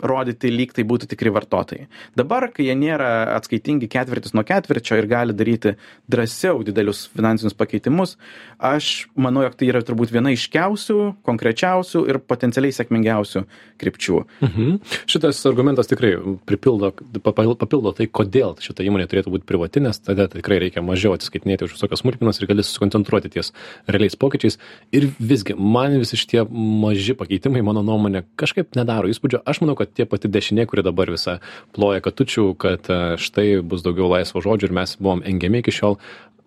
rodyti 0.03 0.51
lyg 0.51 0.73
tai 0.75 0.85
būtų 0.87 1.11
tikri 1.11 1.33
vartotojai 1.33 1.87
dabar 2.19 2.49
kai 2.53 2.69
jie 2.69 2.77
nėra 2.77 3.11
atskaitingi 3.37 3.89
ketvirtis 3.91 4.35
nuo 4.37 4.45
ketvirčio 4.47 4.99
ir 4.99 5.09
gali 5.11 5.35
daryti 5.37 5.75
drąsiau 6.11 6.63
didelius 6.67 7.07
finansinius 7.15 7.57
pakeitimus 7.57 8.17
aš 8.57 9.07
manau 9.15 9.45
jog 9.45 9.57
tai 9.59 9.71
yra 9.71 9.83
turbūt 9.85 10.13
viena 10.13 10.33
aiškiausių 10.33 10.99
konkrečiausių 11.27 12.05
ir 12.09 12.21
potencialiai 12.25 12.75
sėkmingiausių 12.75 13.45
krypčių 13.81 14.21
Mhm. 14.41 14.79
Šitas 15.05 15.45
argumentas 15.45 15.87
tikrai 15.87 16.15
pripildo, 16.45 16.91
papil- 17.23 17.55
papildo 17.57 17.93
tai, 17.95 18.07
kodėl 18.07 18.55
šita 18.61 18.83
įmonė 18.85 19.07
turėtų 19.09 19.33
būti 19.35 19.47
privati, 19.47 19.81
nes 19.83 19.99
tada 20.01 20.27
tikrai 20.31 20.59
reikia 20.63 20.81
mažiau 20.85 21.13
atsiskaitinėti 21.15 21.67
už 21.67 21.75
visokias 21.77 22.01
smulkmenas 22.01 22.41
ir 22.41 22.49
gali 22.49 22.65
susikoncentruoti 22.65 23.31
ties 23.33 23.51
realiais 23.87 24.17
pokyčiais. 24.17 24.57
Ir 24.91 25.11
visgi, 25.19 25.55
man 25.55 25.97
visi 26.01 26.17
šitie 26.19 26.45
maži 26.49 27.15
pakeitimai, 27.17 27.61
mano 27.65 27.83
nuomonė, 27.85 28.23
kažkaip 28.39 28.75
nedaro 28.75 29.11
įspūdžio. 29.11 29.43
Aš 29.45 29.61
manau, 29.61 29.77
kad 29.79 29.90
tie 29.97 30.07
pati 30.09 30.31
dešinė, 30.31 30.65
kuri 30.69 30.83
dabar 30.85 31.11
visą 31.13 31.37
ploja 31.75 32.01
katučių, 32.03 32.45
kad 32.61 32.89
e, 32.91 32.99
štai 33.21 33.47
bus 33.65 33.85
daugiau 33.85 34.09
laisvo 34.11 34.43
žodžio 34.43 34.69
ir 34.69 34.77
mes 34.81 34.95
buvom 34.99 35.23
engiami 35.27 35.63
iki 35.63 35.75
šiol. 35.75 35.99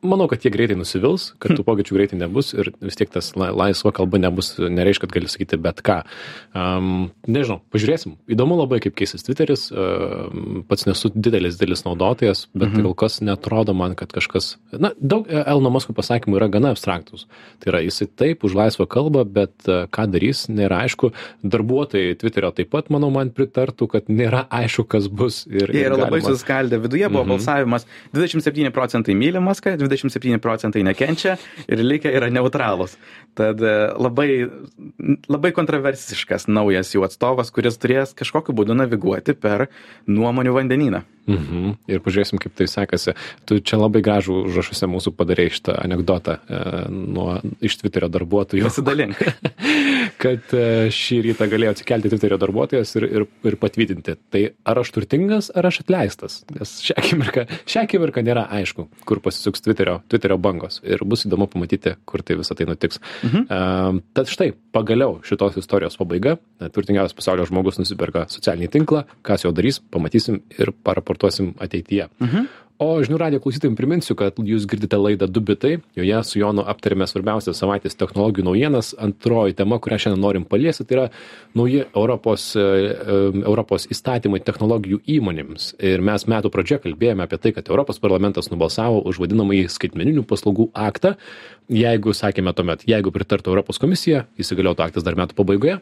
Manau, 0.05 0.27
kad 0.29 0.43
jie 0.45 0.51
greitai 0.53 0.77
nusivils, 0.77 1.31
kad 1.41 1.55
tų 1.57 1.65
pokyčių 1.65 1.97
greitai 1.97 2.19
nebus 2.21 2.53
ir 2.53 2.69
vis 2.85 2.99
tiek 3.01 3.09
tas 3.11 3.31
la- 3.41 3.51
laisva 3.57 3.91
kalba 3.97 4.19
nebus, 4.21 4.51
nereiškia, 4.61 5.07
kad 5.09 5.15
gali 5.17 5.31
sakyti 5.33 5.57
bet 5.65 5.81
ką. 5.87 6.03
Um, 6.55 7.09
nežinau, 7.27 7.63
pažiūrėsim. 7.73 8.19
Įdomu 8.31 8.59
labai, 8.61 8.81
kaip 8.85 8.95
keisis 8.99 9.25
Twitteris. 9.25 9.71
Um, 9.73 10.61
pats 10.69 10.85
nesu 10.87 11.09
didelis, 11.15 11.57
didelis 11.57 11.85
naudotojas, 11.87 12.45
bet 12.55 12.69
mhm. 12.75 12.85
kol 12.85 12.95
kas 13.05 13.21
netrodo 13.25 13.73
man, 13.77 13.97
kad 13.99 14.13
kažkas... 14.13 14.55
Na, 14.77 14.91
daug 15.01 15.25
e, 15.31 15.41
Elno 15.49 15.71
Musko 15.73 15.95
pasakymų 15.97 16.37
yra 16.39 16.51
gana 16.53 16.75
abstraktus. 16.75 17.25
Tai 17.63 17.73
yra, 17.73 17.81
jisai 17.87 18.07
taip 18.13 18.45
už 18.45 18.55
laisvą 18.61 18.87
kalbą, 18.91 19.25
bet 19.25 19.65
e, 19.71 19.85
ką 19.95 20.07
darys, 20.13 20.45
nėra 20.53 20.83
aišku. 20.85 21.13
Darbuotojai 21.45 22.15
Twitterio 22.21 22.53
taip 22.55 22.71
pat, 22.75 22.91
manau, 22.93 23.11
man 23.15 23.33
pritartų, 23.35 23.89
kad 23.97 24.13
nėra 24.13 24.45
aišku, 24.53 24.85
kas 24.91 25.09
bus. 25.09 25.43
Ir, 25.49 25.71
Jie 25.73 25.85
ir 25.87 25.91
yra 25.93 25.99
labai 26.05 26.21
galima- 26.21 26.35
suskaldę. 26.35 26.81
Viduje 26.85 27.09
buvo 27.09 27.25
Mhm. 27.25 27.33
balsavimas 27.35 27.87
27 28.13 28.71
procentai 28.75 29.15
myli 29.19 29.41
Maską, 29.41 29.77
27 29.95 30.41
procentai 30.43 30.83
nekenčia 30.87 31.37
ir 31.69 31.85
likę 31.85 32.13
yra 32.13 32.31
neutralūs. 32.33 32.99
Tad 33.35 33.63
e, 33.63 33.73
labai, 33.99 34.29
labai 35.31 35.51
kontroversiškas 35.57 36.47
naujas 36.47 36.95
jų 36.95 37.07
atstovas, 37.09 37.51
kuris 37.55 37.81
turės 37.83 38.15
kažkokiu 38.17 38.55
būdu 38.55 38.77
naviguoti 38.79 39.35
per 39.35 39.69
nuomonių 40.07 40.55
vandenyną. 40.55 41.03
Mhm. 41.25 41.71
Ir 41.89 42.03
pažiūrėsim, 42.05 42.39
kaip 42.43 42.53
tai 42.59 42.67
sekasi. 42.69 43.15
Tu 43.49 43.57
čia 43.65 43.79
labai 43.81 44.03
gražų 44.05 44.43
užrašuose 44.51 44.89
mūsų 44.93 45.15
padarėjai 45.17 45.55
šitą 45.57 45.77
anegdotą 45.81 46.37
e, 46.37 46.61
nuo, 46.93 47.39
iš 47.65 47.79
Twitterio 47.81 48.11
darbuotojų, 48.13 48.67
Pasidalink. 48.69 49.23
kad 50.25 50.53
e, 50.57 50.67
šį 50.93 51.21
rytą 51.31 51.49
galėjo 51.53 51.75
atsikelti 51.75 52.13
Twitterio 52.13 52.39
darbuotojas 52.43 52.93
ir, 53.01 53.09
ir, 53.09 53.27
ir 53.49 53.57
patvirtinti. 53.61 54.19
Tai 54.35 54.43
ar 54.69 54.83
aš 54.85 54.93
turtingas, 54.97 55.49
ar 55.57 55.71
aš 55.71 55.81
atleistas? 55.87 56.43
Nes 56.53 56.77
šią 56.85 56.99
akimirką, 57.01 57.47
šią 57.73 57.87
akimirką 57.89 58.25
nėra 58.27 58.45
aišku, 58.61 58.87
kur 59.09 59.23
pasisuks 59.25 59.65
Twitterio, 59.65 60.03
Twitterio 60.13 60.37
bangos. 60.41 60.83
Ir 60.85 61.07
bus 61.09 61.25
įdomu 61.25 61.49
pamatyti, 61.51 61.97
kur 62.05 62.25
tai 62.27 62.37
visą 62.41 62.57
tai 62.59 62.69
nutiks. 62.69 63.01
Mhm. 63.25 64.01
Tad 64.15 64.29
štai, 64.31 64.53
pagaliau 64.75 65.21
šitos 65.25 65.57
istorijos 65.61 65.97
pabaiga. 66.01 66.37
Turtingiausias 66.61 67.17
pasaulio 67.17 67.47
žmogus 67.49 67.79
nusipirka 67.81 68.27
socialinį 68.29 68.69
tinklą. 68.77 69.05
Kas 69.23 69.45
jo 69.47 69.53
darys, 69.57 69.81
pamatysim 69.81 70.43
ir 70.59 70.73
paraportuosim 70.85 71.55
ateityje. 71.59 72.09
Mhm. 72.21 72.47
O 72.83 72.89
žinių 72.99 73.21
radio 73.21 73.39
klausytojams 73.39 73.79
priminsiu, 73.79 74.17
kad 74.19 74.35
jūs 74.43 74.65
girdite 74.67 74.99
laidą 74.99 75.29
Du 75.31 75.39
bitai. 75.47 75.77
Joje 75.95 76.23
su 76.27 76.41
Jonu 76.41 76.65
aptarėme 76.67 77.07
svarbiausias 77.07 77.61
savaitės 77.63 77.95
technologijų 77.95 78.49
naujienas. 78.49 78.89
Antroji 78.99 79.55
tema, 79.55 79.79
kurią 79.79 80.01
šiandien 80.03 80.25
norim 80.25 80.47
paliesti, 80.51 80.83
tai 80.83 80.97
yra 80.97 81.05
nauji 81.55 81.85
Europos, 81.85 82.49
e, 82.59 82.65
e, 82.65 83.21
Europos 83.45 83.87
įstatymai 83.95 84.43
technologijų 84.43 85.05
įmonėms. 85.07 85.69
Ir 85.87 86.03
mes 86.03 86.27
metų 86.27 86.51
pradžioje 86.51 86.83
kalbėjome 86.89 87.23
apie 87.29 87.39
tai, 87.39 87.55
kad 87.55 87.71
Europos 87.71 88.03
parlamentas 88.03 88.51
nubalsavo 88.51 89.05
už 89.07 89.23
vadinamąjį 89.23 89.71
skaitmeninių 89.71 90.27
paslaugų 90.27 90.73
aktą. 90.75 91.15
Jeigu, 91.71 92.11
sakėme 92.11 92.59
tuomet, 92.59 92.89
jeigu 92.91 93.15
pritartų 93.15 93.55
Europos 93.55 93.79
komisija, 93.79 94.27
įsigaliotų 94.35 94.89
aktas 94.89 95.07
dar 95.07 95.15
metų 95.15 95.39
pabaigoje, 95.39 95.79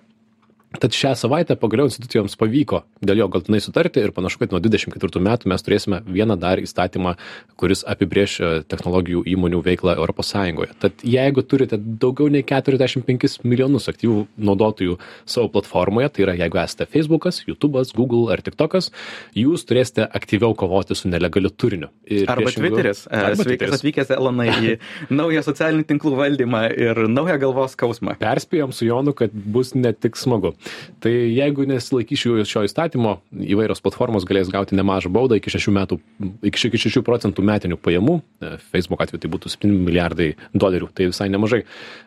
Tad 0.80 0.94
šią 0.96 1.12
savaitę 1.18 1.56
pagaliau 1.60 1.88
institucijoms 1.90 2.32
pavyko 2.40 2.82
dėl 3.04 3.18
jo 3.20 3.26
galtinai 3.32 3.60
sutarti 3.60 4.00
ir 4.00 4.12
panašu, 4.16 4.38
kad 4.40 4.52
nuo 4.54 4.60
24 4.62 5.20
metų 5.20 5.50
mes 5.52 5.64
turėsime 5.66 5.98
vieną 6.06 6.36
dar 6.40 6.60
įstatymą, 6.62 7.12
kuris 7.60 7.82
apibrieš 7.88 8.36
e, 8.40 8.50
technologijų 8.72 9.20
įmonių 9.34 9.60
veiklą 9.66 9.96
ES. 10.00 10.32
Tad 10.80 11.04
jeigu 11.04 11.42
turite 11.44 11.76
daugiau 11.76 12.30
nei 12.32 12.40
45 12.46 13.42
milijonus 13.44 13.88
aktyvių 13.92 14.22
naudotojų 14.38 14.96
savo 15.28 15.50
platformoje, 15.52 16.08
tai 16.14 16.24
yra 16.26 16.36
jeigu 16.40 16.60
esate 16.62 16.86
Facebookas, 16.88 17.42
YouTube'as, 17.48 17.92
Google 17.96 18.32
ar 18.32 18.40
TikTokas, 18.42 18.88
jūs 19.36 19.66
turėsite 19.68 20.06
aktyviau 20.08 20.54
kovoti 20.58 20.96
su 20.96 21.10
nelegaliu 21.12 21.50
turiniu. 21.52 21.90
Ir 22.06 22.24
Arba 22.30 22.46
priešingu- 22.48 22.72
Twitteris. 22.72 23.04
E, 23.10 23.16
Arba 23.18 23.36
Sveikas 23.36 23.50
Twitteris. 23.50 23.78
atvykęs 23.82 24.14
Elonai 24.16 24.48
į 24.52 24.78
naują 25.20 25.44
socialinių 25.44 25.84
tinklų 25.92 26.16
valdymą 26.22 26.64
ir 26.72 27.04
naują 27.12 27.38
galvos 27.44 27.76
skausmą. 27.76 28.16
Perspėjom 28.22 28.72
su 28.72 28.88
Jonu, 28.88 29.12
kad 29.12 29.32
bus 29.34 29.74
ne 29.76 29.92
tik 29.92 30.16
smagu. 30.16 30.54
Tai 31.02 31.12
jeigu 31.12 31.66
nesilaikysiu 31.66 32.36
šio 32.46 32.64
įstatymo, 32.68 33.16
įvairios 33.54 33.82
platformos 33.82 34.26
galės 34.28 34.50
gauti 34.52 34.76
nemažą 34.78 35.10
baudą 35.12 35.38
iki 35.38 35.50
6, 35.50 35.70
metų, 35.74 35.98
iki 36.46 36.70
6 36.70 37.02
procentų 37.06 37.44
metinių 37.46 37.78
pajamų. 37.82 38.18
E, 38.20 38.52
Facebook 38.72 39.02
atveju 39.02 39.24
tai 39.24 39.30
būtų 39.32 39.52
7 39.56 39.72
milijardai 39.88 40.28
dolerių, 40.54 40.90
tai 40.94 41.08
visai 41.10 41.28
nemažai. 41.32 41.62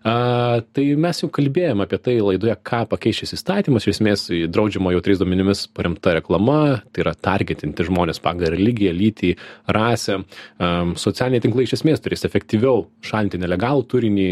A, 0.07 0.61
tai 0.75 0.87
mes 1.01 1.19
jau 1.21 1.29
kalbėjome 1.33 1.85
apie 1.85 1.99
tai 1.99 2.17
laidoje, 2.21 2.55
ką 2.65 2.85
pakeis 2.91 3.21
šis 3.21 3.35
įstatymas. 3.39 3.85
Iš 3.85 3.97
esmės 3.97 4.25
draudžiama 4.53 4.95
jau 4.95 5.03
trys 5.05 5.19
duomenimis 5.19 5.65
paremta 5.75 6.15
reklama, 6.15 6.59
tai 6.95 7.05
yra 7.05 7.15
targetinti 7.15 7.87
žmonės 7.89 8.21
pagal 8.23 8.53
religiją, 8.55 8.93
lytį, 8.95 9.33
rasę. 9.75 10.21
Socialiniai 11.01 11.43
tinklai 11.43 11.67
iš 11.67 11.75
esmės 11.79 12.03
turės 12.03 12.25
efektyviau 12.27 12.87
šalinti 13.05 13.39
nelegalų 13.41 13.85
turinį, 13.91 14.29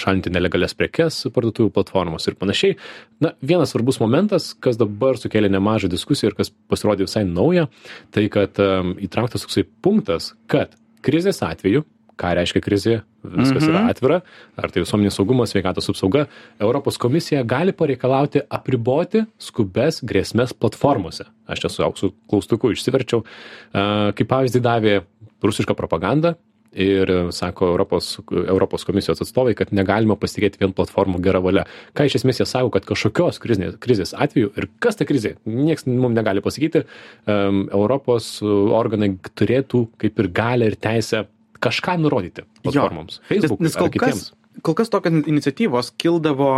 šalinti 0.00 0.32
nelegalias 0.34 0.76
prekes 0.78 1.24
parduotuvių 1.34 1.72
platformos 1.74 2.28
ir 2.28 2.38
panašiai. 2.40 2.76
Na, 3.20 3.34
vienas 3.42 3.72
svarbus 3.72 4.00
momentas, 4.00 4.52
kas 4.60 4.78
dabar 4.80 5.18
sukėlė 5.20 5.50
nemažą 5.52 5.88
diskusiją 5.92 6.30
ir 6.32 6.36
kas 6.38 6.52
pasirodė 6.70 7.06
visai 7.08 7.24
nauja, 7.28 7.68
tai 8.14 8.28
kad 8.32 8.58
um, 8.62 8.94
įtrauktas 9.00 9.46
toksai 9.46 9.64
punktas, 9.84 10.34
kad 10.50 10.76
krizės 11.04 11.40
atveju, 11.46 11.84
ką 12.20 12.34
reiškia 12.36 12.60
krizė, 12.60 12.98
viskas 13.24 13.64
Mhm. 13.64 13.70
yra 13.70 13.80
atvira, 13.88 14.18
ar 14.60 14.68
tai 14.70 14.82
visuomenės 14.82 15.16
saugumas, 15.16 15.54
sveikatos 15.54 15.88
apsauga, 15.88 16.26
Europos 16.60 16.98
komisija 17.00 17.40
gali 17.48 17.72
pareikalauti 17.72 18.42
apriboti 18.50 19.24
skubes 19.40 20.02
grėsmės 20.04 20.52
platformose. 20.52 21.24
Aš 21.48 21.60
čia 21.64 21.70
su 21.72 21.82
auksu 21.82 22.12
klaustuku 22.28 22.72
išsiverčiau. 22.76 23.24
A, 23.72 24.12
Kaip 24.12 24.28
pavyzdį 24.28 24.60
davė 24.60 24.94
rusišką 25.42 25.74
propagandą. 25.74 26.36
Ir 26.70 27.10
e, 27.10 27.18
sako 27.34 27.66
Europos, 27.72 28.12
Europos 28.30 28.84
komisijos 28.86 29.22
atstovai, 29.24 29.56
kad 29.58 29.72
negalima 29.74 30.14
pasitikėti 30.20 30.60
vien 30.62 30.74
platformų 30.76 31.18
gerą 31.24 31.40
valią. 31.42 31.64
Ką 31.98 32.06
iš 32.06 32.20
esmės 32.20 32.38
jie 32.38 32.46
sako, 32.46 32.70
kad 32.76 32.86
kažkokios 32.86 33.40
krizės, 33.42 33.74
krizės 33.82 34.14
atveju 34.14 34.52
ir 34.54 34.68
kas 34.82 35.00
ta 35.00 35.06
krizė, 35.08 35.34
niekas 35.50 35.88
mums 35.90 36.14
negali 36.14 36.44
pasakyti, 36.44 36.84
um, 37.26 37.64
Europos 37.74 38.36
organai 38.44 39.16
turėtų 39.34 39.88
kaip 39.98 40.22
ir 40.22 40.30
galę 40.36 40.70
ir 40.70 40.78
teisę 40.78 41.24
kažką 41.60 41.98
nurodyti 42.00 42.46
platformoms. 42.62 43.18
Facebook'ui 43.28 43.66
nes, 43.66 43.74
nes 43.74 43.80
ar 43.80 43.90
kol 43.90 44.06
kas, 44.06 44.28
kol 44.62 44.76
kas 44.78 44.92
tokios 44.92 45.26
iniciatyvos 45.30 45.92
kildavo 46.00 46.52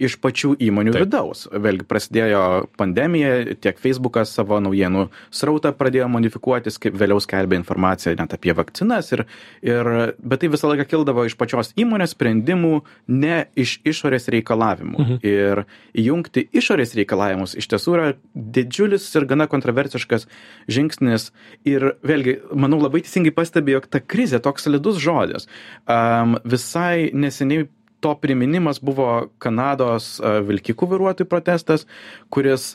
iš 0.00 0.16
pačių 0.22 0.54
įmonių 0.64 0.94
Taip. 0.94 1.04
vidaus. 1.04 1.44
Vėlgi 1.52 1.86
prasidėjo 1.88 2.42
pandemija, 2.80 3.56
tiek 3.60 3.78
Facebookas 3.80 4.32
savo 4.34 4.58
naujienų 4.64 5.06
srautą 5.34 5.72
pradėjo 5.76 6.08
modifikuotis, 6.12 6.78
kaip 6.80 6.96
vėliau 7.00 7.20
skelbė 7.22 7.58
informaciją 7.60 8.16
net 8.18 8.34
apie 8.36 8.54
vakcinas. 8.56 9.12
Ir, 9.14 9.24
ir, 9.66 9.90
bet 10.18 10.42
tai 10.42 10.50
visą 10.52 10.70
laiką 10.72 10.88
kildavo 10.90 11.26
iš 11.28 11.36
pačios 11.40 11.74
įmonės 11.80 12.14
sprendimų, 12.16 12.80
ne 13.12 13.42
iš 13.60 13.78
išorės 13.88 14.30
reikalavimų. 14.32 14.96
Mhm. 15.04 15.20
Ir 15.26 15.64
įjungti 16.00 16.46
išorės 16.56 16.96
reikalavimus 16.98 17.56
iš 17.60 17.68
tiesų 17.70 17.96
yra 17.96 18.08
didžiulis 18.34 19.08
ir 19.18 19.28
gana 19.30 19.48
kontroversiškas 19.50 20.26
žingsnis. 20.70 21.30
Ir 21.68 21.92
vėlgi, 22.06 22.38
manau, 22.56 22.80
labai 22.80 23.02
teisingai 23.04 23.34
pastebėjo, 23.36 23.80
jog 23.80 23.90
ta 23.92 24.00
krizė 24.00 24.40
toks 24.42 24.66
solidus 24.66 25.00
žodis. 25.02 25.48
Um, 25.84 26.38
visai 26.48 27.10
neseniai 27.12 27.68
to 28.00 28.14
priminimas 28.20 28.80
buvo 28.82 29.30
Kanados 29.42 30.16
uh, 30.20 30.40
vilkikų 30.46 30.88
vairuotojų 30.94 31.30
protestas, 31.30 31.86
kuris 32.32 32.74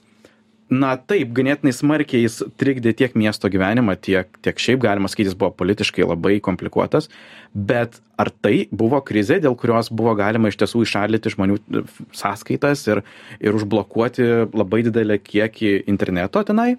na 0.72 0.96
taip, 0.98 1.30
ganėtinai 1.36 1.74
smarkiai 1.76 2.24
jis 2.24 2.40
trikdė 2.58 2.96
tiek 2.98 3.14
miesto 3.18 3.50
gyvenimą, 3.52 3.96
tiek, 4.02 4.30
tiek 4.42 4.62
šiaip 4.62 4.82
galima 4.82 5.10
sakyti, 5.12 5.30
jis 5.30 5.38
buvo 5.38 5.52
politiškai 5.60 6.08
labai 6.08 6.40
komplikuotas, 6.44 7.10
bet 7.54 8.00
ar 8.18 8.32
tai 8.42 8.66
buvo 8.74 9.00
krizė, 9.06 9.38
dėl 9.44 9.58
kurios 9.60 9.92
buvo 9.94 10.16
galima 10.18 10.50
iš 10.50 10.58
tiesų 10.64 10.82
išalyti 10.88 11.34
žmonių 11.36 11.60
e, 11.60 11.84
sąskaitas 12.18 12.86
ir, 12.90 13.04
ir 13.44 13.58
užblokuoti 13.60 14.30
labai 14.56 14.82
didelį 14.88 15.20
kiekį 15.22 15.76
interneto 15.92 16.42
tenai? 16.48 16.72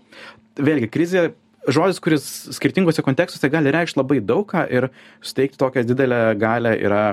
Vėlgi, 0.59 0.91
krizė 0.91 1.29
žodis, 1.71 2.03
kuris 2.03 2.27
skirtingose 2.57 3.05
kontekstuose 3.07 3.51
gali 3.53 3.71
reikšti 3.75 4.01
labai 4.01 4.19
daug 4.25 4.47
ką 4.51 4.67
ir 4.73 4.91
suteikti 5.23 5.61
tokią 5.63 5.87
didelę 5.87 6.21
galę 6.41 6.75
yra 6.79 7.05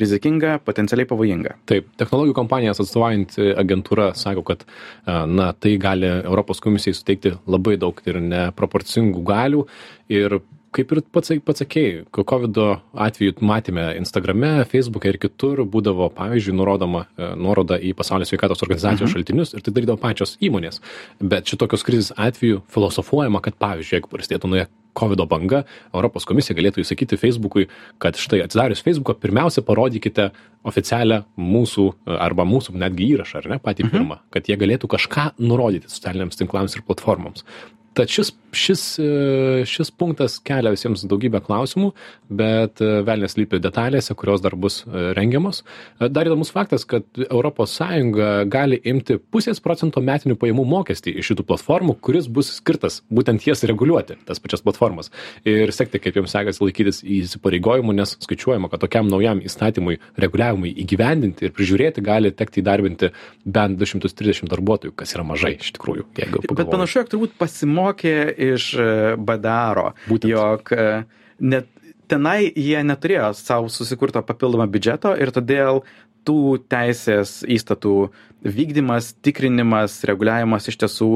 rizikinga, 0.00 0.58
potencialiai 0.66 1.08
pavojinga. 1.08 1.56
Taip, 1.68 1.88
technologijų 2.00 2.36
kompanijas 2.36 2.80
atstovaujantį 2.82 3.52
agentūra 3.62 4.10
sako, 4.18 4.44
kad 4.50 4.66
na, 5.06 5.52
tai 5.56 5.76
gali 5.82 6.10
Europos 6.18 6.60
komisijai 6.64 6.96
suteikti 6.96 7.36
labai 7.48 7.76
daug 7.80 8.00
ir 8.08 8.20
neproporcingų 8.22 9.24
galių 9.26 9.64
ir 10.12 10.38
kaip 10.74 10.92
ir 10.92 11.02
pats 11.12 11.32
pats 11.44 11.62
sakei 11.62 12.04
kovido 12.12 12.66
atveju 13.06 13.36
matėme 13.50 13.86
instagrame 14.00 14.52
feisbuke 14.70 15.10
ir 15.10 15.18
kitur 15.22 15.62
būdavo 15.64 16.08
pavyzdžiui 16.16 16.56
nurodoma 16.56 17.04
e, 17.06 17.30
nuoroda 17.38 17.78
į 17.78 17.94
pasaulio 17.98 18.28
sveikatos 18.28 18.64
organizacijos 18.66 19.14
šaltinius 19.14 19.54
ir 19.54 19.64
tai 19.64 19.74
darydavo 19.76 20.00
pačios 20.02 20.36
įmonės. 20.40 20.82
Bet 21.20 21.48
šitokios 21.52 21.86
krizės 21.86 22.12
atveju 22.16 22.64
filosofuojama 22.72 23.42
kad 23.44 23.58
pavyzdžiui 23.62 23.98
jeigu 23.98 24.12
prasidėtų 24.12 24.52
nauja 24.52 24.68
kovido 24.96 25.26
banga 25.28 25.62
europos 25.92 26.24
komisija 26.28 26.56
galėtų 26.56 26.80
įsakyti 26.82 27.18
feisbukui 27.20 27.68
kad 28.02 28.16
štai 28.20 28.40
atsidarius 28.46 28.80
feisbuką 28.84 29.18
pirmiausia 29.20 29.64
parodykite 29.66 30.30
oficialią 30.66 31.22
mūsų 31.36 31.86
arba 32.16 32.46
mūsų 32.48 32.76
netgi 32.80 33.10
įrašą 33.14 33.42
ar 33.42 33.50
ne 33.52 33.60
patį 33.62 33.90
pirmą 33.92 34.20
kad 34.34 34.48
jie 34.48 34.56
galėtų 34.60 34.90
kažką 34.96 35.28
nurodyti 35.42 35.92
socialiniams 35.92 36.40
tinklams 36.40 36.78
ir 36.78 36.86
platformoms 36.88 37.44
tad 37.96 38.12
šis 38.12 38.32
šis 38.56 38.98
e, 38.98 39.64
šis 39.68 39.90
punktas 39.90 40.38
kelia 40.44 40.72
visiems 40.72 41.04
daugybę 41.08 41.42
klausimų 41.44 41.92
bet 42.28 42.80
e, 42.80 42.88
velnias 43.06 43.36
slypi 43.36 43.60
detalėse 43.62 44.14
kurios 44.18 44.42
dar 44.44 44.56
bus 44.56 44.80
e, 44.86 45.10
rengiamos. 45.16 45.62
Dar 46.00 46.28
įdomus 46.28 46.52
faktas 46.54 46.86
kad 46.88 47.04
europos 47.26 47.74
sąjunga 47.76 48.46
gali 48.52 48.78
imti 48.88 49.18
pusės 49.32 49.60
procento 49.64 50.02
metinių 50.04 50.38
pajamų 50.40 50.64
mokestį 50.72 51.16
iš 51.20 51.32
šitų 51.32 51.46
platformų 51.50 51.98
kuris 52.04 52.30
bus 52.32 52.54
skirtas 52.58 53.02
būtent 53.12 53.44
jas 53.46 53.64
reguliuoti 53.68 54.18
tas 54.28 54.40
pačias 54.42 54.64
platformas. 54.64 55.12
Ir 55.46 55.72
sekti 55.76 56.00
kaip 56.02 56.16
joms 56.20 56.32
sekasi 56.34 56.64
laikytis 56.64 57.02
įsipareigojimų 57.04 57.96
nes 58.00 58.16
skaičiuojama 58.24 58.72
kad 58.72 58.82
tokiam 58.84 59.10
naujam 59.12 59.42
įstatymui 59.44 60.00
reguliavimui 60.16 60.72
įgyvendinti 60.84 61.48
ir 61.48 61.54
prižiūrėti 61.56 62.04
gali 62.04 62.32
tekti 62.32 62.62
įdarbinti 62.64 63.12
bent 63.44 63.76
du 63.78 63.88
šimtus 63.88 64.16
trisdešim 64.16 64.50
darbuotojų 64.52 64.96
kas 64.96 65.14
yra 65.16 65.26
mažai 65.28 65.56
iš 65.60 65.74
tikrųjų 65.76 66.08
jeigu 66.16 66.44
Bet 66.56 66.70
panašu, 66.72 67.02
jog 67.02 67.10
turbūt 67.12 67.34
pasimokė 67.40 67.85
iš 67.94 68.74
e, 68.74 68.88
Badaro, 69.16 69.92
Būtent. 70.08 70.30
jog 70.32 70.72
e, 70.72 71.04
net 71.40 71.68
tenai 72.06 72.52
jie 72.54 72.82
neturėjo 72.86 73.32
savo 73.34 73.70
susikurto 73.72 74.22
papildomą 74.22 74.68
biudžeto 74.70 75.16
ir 75.18 75.32
todėl 75.34 75.82
tų 76.26 76.58
teisės 76.70 77.44
įstatų 77.46 78.10
vykdymas, 78.46 79.12
tikrinimas, 79.22 80.00
reguliavimas 80.06 80.66
iš 80.70 80.76
tiesų 80.82 81.08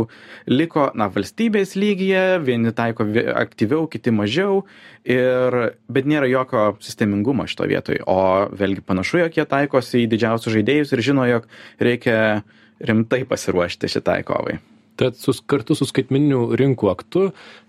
liko, 0.51 0.89
na, 0.99 1.09
valstybės 1.11 1.75
lygyje, 1.79 2.39
vieni 2.47 2.71
taiko 2.75 3.07
vi- 3.07 3.27
aktyviau, 3.27 3.89
kiti 3.91 4.11
mažiau, 4.15 4.65
ir, 5.05 5.75
bet 5.91 6.07
nėra 6.07 6.31
jokio 6.31 6.77
sistemingumo 6.83 7.47
šito 7.51 7.67
vietoj. 7.71 8.03
O 8.07 8.19
vėlgi 8.55 8.83
panašu, 8.87 9.23
jog 9.25 9.39
jie 9.39 9.47
taikosi 9.51 10.05
į 10.05 10.11
didžiausius 10.15 10.55
žaidėjus 10.59 10.95
ir 10.95 11.05
žino, 11.11 11.27
jog 11.27 11.47
reikia 11.83 12.43
rimtai 12.81 13.25
pasiruošti 13.29 13.91
šitai 13.91 14.23
kovai. 14.27 14.59
Tad 14.99 15.17
sus, 15.17 15.41
kartu 15.47 15.77
su 15.79 15.87
skaitmeniniu 15.89 16.57
rinkų 16.59 16.91
aktu 16.93 17.23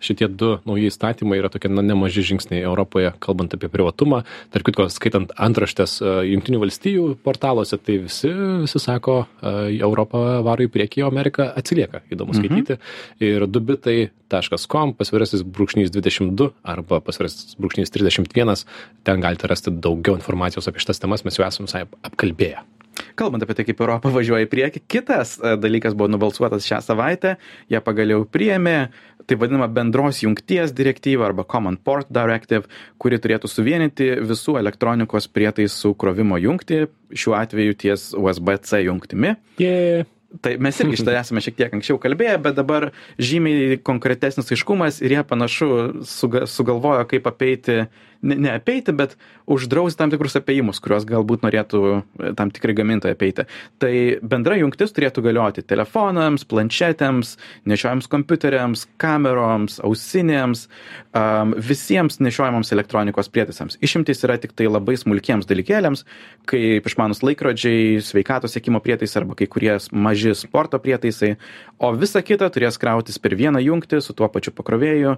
šitie 0.04 0.28
du 0.28 0.56
nauji 0.68 0.90
įstatymai 0.90 1.38
yra 1.40 1.52
tokie 1.54 1.70
na, 1.72 1.84
nemaži 1.86 2.24
žingsniai 2.32 2.64
Europoje, 2.66 3.14
kalbant 3.24 3.54
apie 3.56 3.70
privatumą. 3.72 4.24
Tark 4.54 4.68
kitko, 4.68 4.88
skaitant 4.92 5.32
antraštės 5.40 5.98
uh, 6.02 6.22
Junktinių 6.28 6.62
valstijų 6.66 7.06
portaluose, 7.26 7.80
tai 7.80 8.02
visi, 8.08 8.32
visi 8.66 8.82
sako, 8.84 9.22
uh, 9.24 9.62
Europą 9.72 10.42
varo 10.46 10.66
į 10.66 10.72
priekį, 10.74 11.06
o 11.06 11.12
Amerika 11.12 11.52
atsilieka. 11.56 12.04
Įdomu 12.12 12.36
skaityti. 12.38 12.80
Ir 13.24 13.48
dubitai.com 13.48 14.96
pasvirasis 15.00 15.46
brūkšnys 15.46 15.94
22 15.94 16.52
arba 16.76 17.02
pasvirasis 17.06 17.56
brūkšnys 17.62 17.94
31. 17.96 18.68
Ten 19.08 19.24
galite 19.24 19.50
rasti 19.52 19.74
daugiau 19.74 20.20
informacijos 20.20 20.68
apie 20.72 20.84
šitas 20.84 21.02
temas, 21.04 21.26
mes 21.28 21.40
jau 21.40 21.48
esame 21.48 21.72
visai 21.72 21.88
apkalbėję. 22.12 22.62
Kalbant 23.20 23.44
apie 23.44 23.56
tai, 23.58 23.66
kaip 23.68 23.82
Europa 23.84 24.12
važiuoja 24.18 24.48
į 24.48 24.52
priekį, 24.52 24.84
kitas 24.92 25.38
e, 25.40 25.56
dalykas 25.62 25.96
buvo 25.98 26.12
nubalsuotas 26.12 26.68
šią 26.68 26.82
savaitę, 26.86 27.38
jie 27.72 27.82
pagaliau 27.84 28.26
priėmė 28.28 28.78
tai 29.28 29.38
vadinama 29.40 29.68
bendros 29.72 30.22
jungties 30.24 30.74
direktyva 30.76 31.26
arba 31.30 31.44
Common 31.44 31.78
Port 31.78 32.10
Directive, 32.12 32.68
kuri 33.00 33.20
turėtų 33.22 33.50
suvienyti 33.52 34.10
visų 34.28 34.58
elektronikos 34.60 35.30
prietaisų 35.32 35.94
krovimo 36.00 36.40
jungtį, 36.42 36.86
šiuo 37.16 37.38
atveju 37.40 37.78
ties 37.86 38.10
USB-C 38.18 38.84
jungtimi. 38.88 39.36
Yeah. 39.62 40.10
Tai 40.40 40.54
mes 40.64 40.78
irgi 40.80 41.02
šitą 41.02 41.16
esame 41.22 41.44
šiek 41.44 41.58
tiek 41.60 41.74
anksčiau 41.76 42.00
kalbėję, 42.02 42.38
bet 42.44 42.56
dabar 42.60 42.90
žymiai 43.20 43.80
konkretesnis 43.84 44.52
aiškumas 44.56 45.02
ir 45.04 45.18
jie 45.18 45.26
panašu 45.28 45.68
suga, 46.08 46.46
sugalvojo, 46.48 47.04
kaip 47.12 47.28
apeiti, 47.28 47.82
ne, 48.22 48.36
ne 48.36 48.54
apeiti, 48.56 48.94
bet 48.96 49.16
uždrausti 49.52 50.00
tam 50.00 50.12
tikrus 50.14 50.38
apėjimus, 50.40 50.80
kuriuos 50.84 51.06
galbūt 51.10 51.46
norėtų 51.46 51.82
e, 51.92 52.32
tam 52.38 52.52
tikri 52.54 52.76
gamintojai 52.78 53.16
apeiti. 53.16 53.46
Tai 53.82 53.94
bendra 54.22 54.58
jungtis 54.60 54.94
turėtų 54.96 55.24
galioti 55.26 55.64
telefonams, 55.66 56.46
planšetėms, 56.50 57.34
nešiojams 57.70 58.10
kompiuteriams, 58.12 58.86
kameroms, 59.02 59.80
ausinėms, 59.86 60.68
um, 61.18 61.56
visiems 61.58 62.20
nešiojamams 62.24 62.74
elektronikos 62.76 63.32
prietaisams. 63.34 63.80
Išimtis 63.84 64.24
yra 64.28 64.38
tik 64.42 64.56
tai 64.58 64.70
labai 64.70 64.98
smulkiems 65.00 65.50
dalykėliams, 65.50 66.06
kaip 66.50 66.90
išmanus 66.90 67.24
laikrodžiai, 67.26 68.02
sveikatos 68.06 68.56
sėkimo 68.58 68.82
prietaisai 68.84 69.24
arba 69.24 69.38
kai 69.40 69.50
kurie 69.52 69.78
maži 69.92 70.36
sporto 70.38 70.80
prietaisai, 70.82 71.36
o 71.82 71.94
visa 71.98 72.24
kita 72.26 72.52
turės 72.54 72.80
krautis 72.82 73.20
per 73.22 73.36
vieną 73.40 73.62
jungtį 73.64 74.02
su 74.04 74.16
tuo 74.18 74.30
pačiu 74.32 74.54
pakrovėju. 74.56 75.18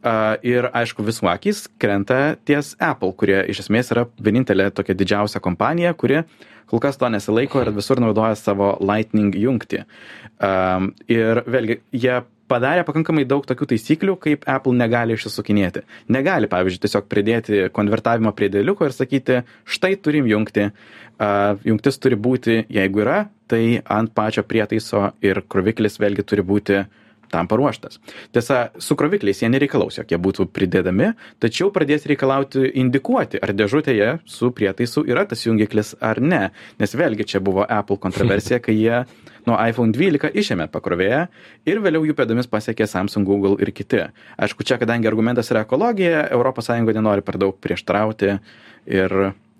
Uh, 0.00 0.38
ir 0.40 0.64
aišku, 0.72 1.04
visų 1.04 1.26
akys 1.28 1.66
krenta 1.76 2.38
ties 2.48 2.72
Apple, 2.80 3.12
kurie 3.20 3.42
iš 3.52 3.66
esmės 3.66 3.90
yra 3.92 4.06
vienintelė 4.16 4.70
tokia 4.72 4.94
didžiausia 4.96 5.42
kompanija, 5.44 5.92
kuri 5.92 6.22
kol 6.70 6.80
kas 6.80 6.96
to 6.96 7.10
nesilaiko 7.12 7.60
ir 7.60 7.72
visur 7.76 8.00
naudoja 8.00 8.38
savo 8.38 8.70
Lightning 8.80 9.34
jungtį. 9.36 9.82
Um, 10.40 10.94
ir 11.10 11.42
vėlgi, 11.44 11.82
jie 11.92 12.14
padarė 12.50 12.86
pakankamai 12.88 13.26
daug 13.28 13.44
tokių 13.46 13.68
taisyklių, 13.74 14.14
kaip 14.24 14.46
Apple 14.48 14.72
negali 14.78 15.18
išsisukinėti. 15.18 15.84
Negali, 16.16 16.48
pavyzdžiui, 16.50 16.82
tiesiog 16.86 17.10
pridėti 17.10 17.60
konvertavimo 17.76 18.32
prie 18.36 18.48
dėliuko 18.54 18.88
ir 18.88 18.96
sakyti, 18.96 19.42
štai 19.68 19.94
turim 20.00 20.30
jungti. 20.30 20.70
Uh, 21.20 21.60
jungtis 21.68 22.00
turi 22.00 22.16
būti, 22.16 22.62
jeigu 22.72 23.04
yra, 23.04 23.20
tai 23.52 23.82
ant 23.84 24.16
pačio 24.16 24.46
prietaiso 24.48 25.10
ir 25.20 25.42
kroviklis 25.44 26.00
vėlgi 26.00 26.24
turi 26.24 26.46
būti 26.46 26.80
tam 27.30 27.48
paruoštas. 27.50 28.00
Tiesa, 28.34 28.70
su 28.78 28.96
krovikliais 28.98 29.42
jie 29.42 29.50
nereikalaus, 29.52 29.98
jog 30.00 30.10
jie 30.10 30.18
būtų 30.20 30.48
pridedami, 30.54 31.12
tačiau 31.42 31.70
pradės 31.74 32.06
reikalauti 32.10 32.66
indikuoti, 32.82 33.40
ar 33.42 33.54
dėžutėje 33.56 34.12
su 34.28 34.50
prietaisu 34.54 35.04
yra 35.08 35.26
tas 35.30 35.46
jungiklis 35.46 35.94
ar 36.00 36.20
ne. 36.20 36.42
Nes 36.80 36.96
vėlgi 36.96 37.28
čia 37.34 37.42
buvo 37.44 37.66
Apple 37.66 38.00
kontroversija, 38.02 38.60
kai 38.62 38.76
jie 38.76 39.04
nuo 39.48 39.58
iPhone 39.58 39.94
12 39.96 40.32
išėmė 40.40 40.68
pakrovėją 40.72 41.26
ir 41.70 41.82
vėliau 41.84 42.06
jų 42.08 42.16
pėdomis 42.18 42.50
pasiekė 42.50 42.88
Samsung, 42.90 43.28
Google 43.28 43.56
ir 43.62 43.72
kiti. 43.76 44.06
Aišku, 44.40 44.66
čia 44.66 44.80
kadangi 44.80 45.08
argumentas 45.10 45.50
yra 45.52 45.64
ekologija, 45.66 46.26
ES 46.30 46.72
nenori 46.90 47.22
per 47.24 47.38
daug 47.40 47.56
prieštrauti 47.60 48.36
ir 48.90 49.16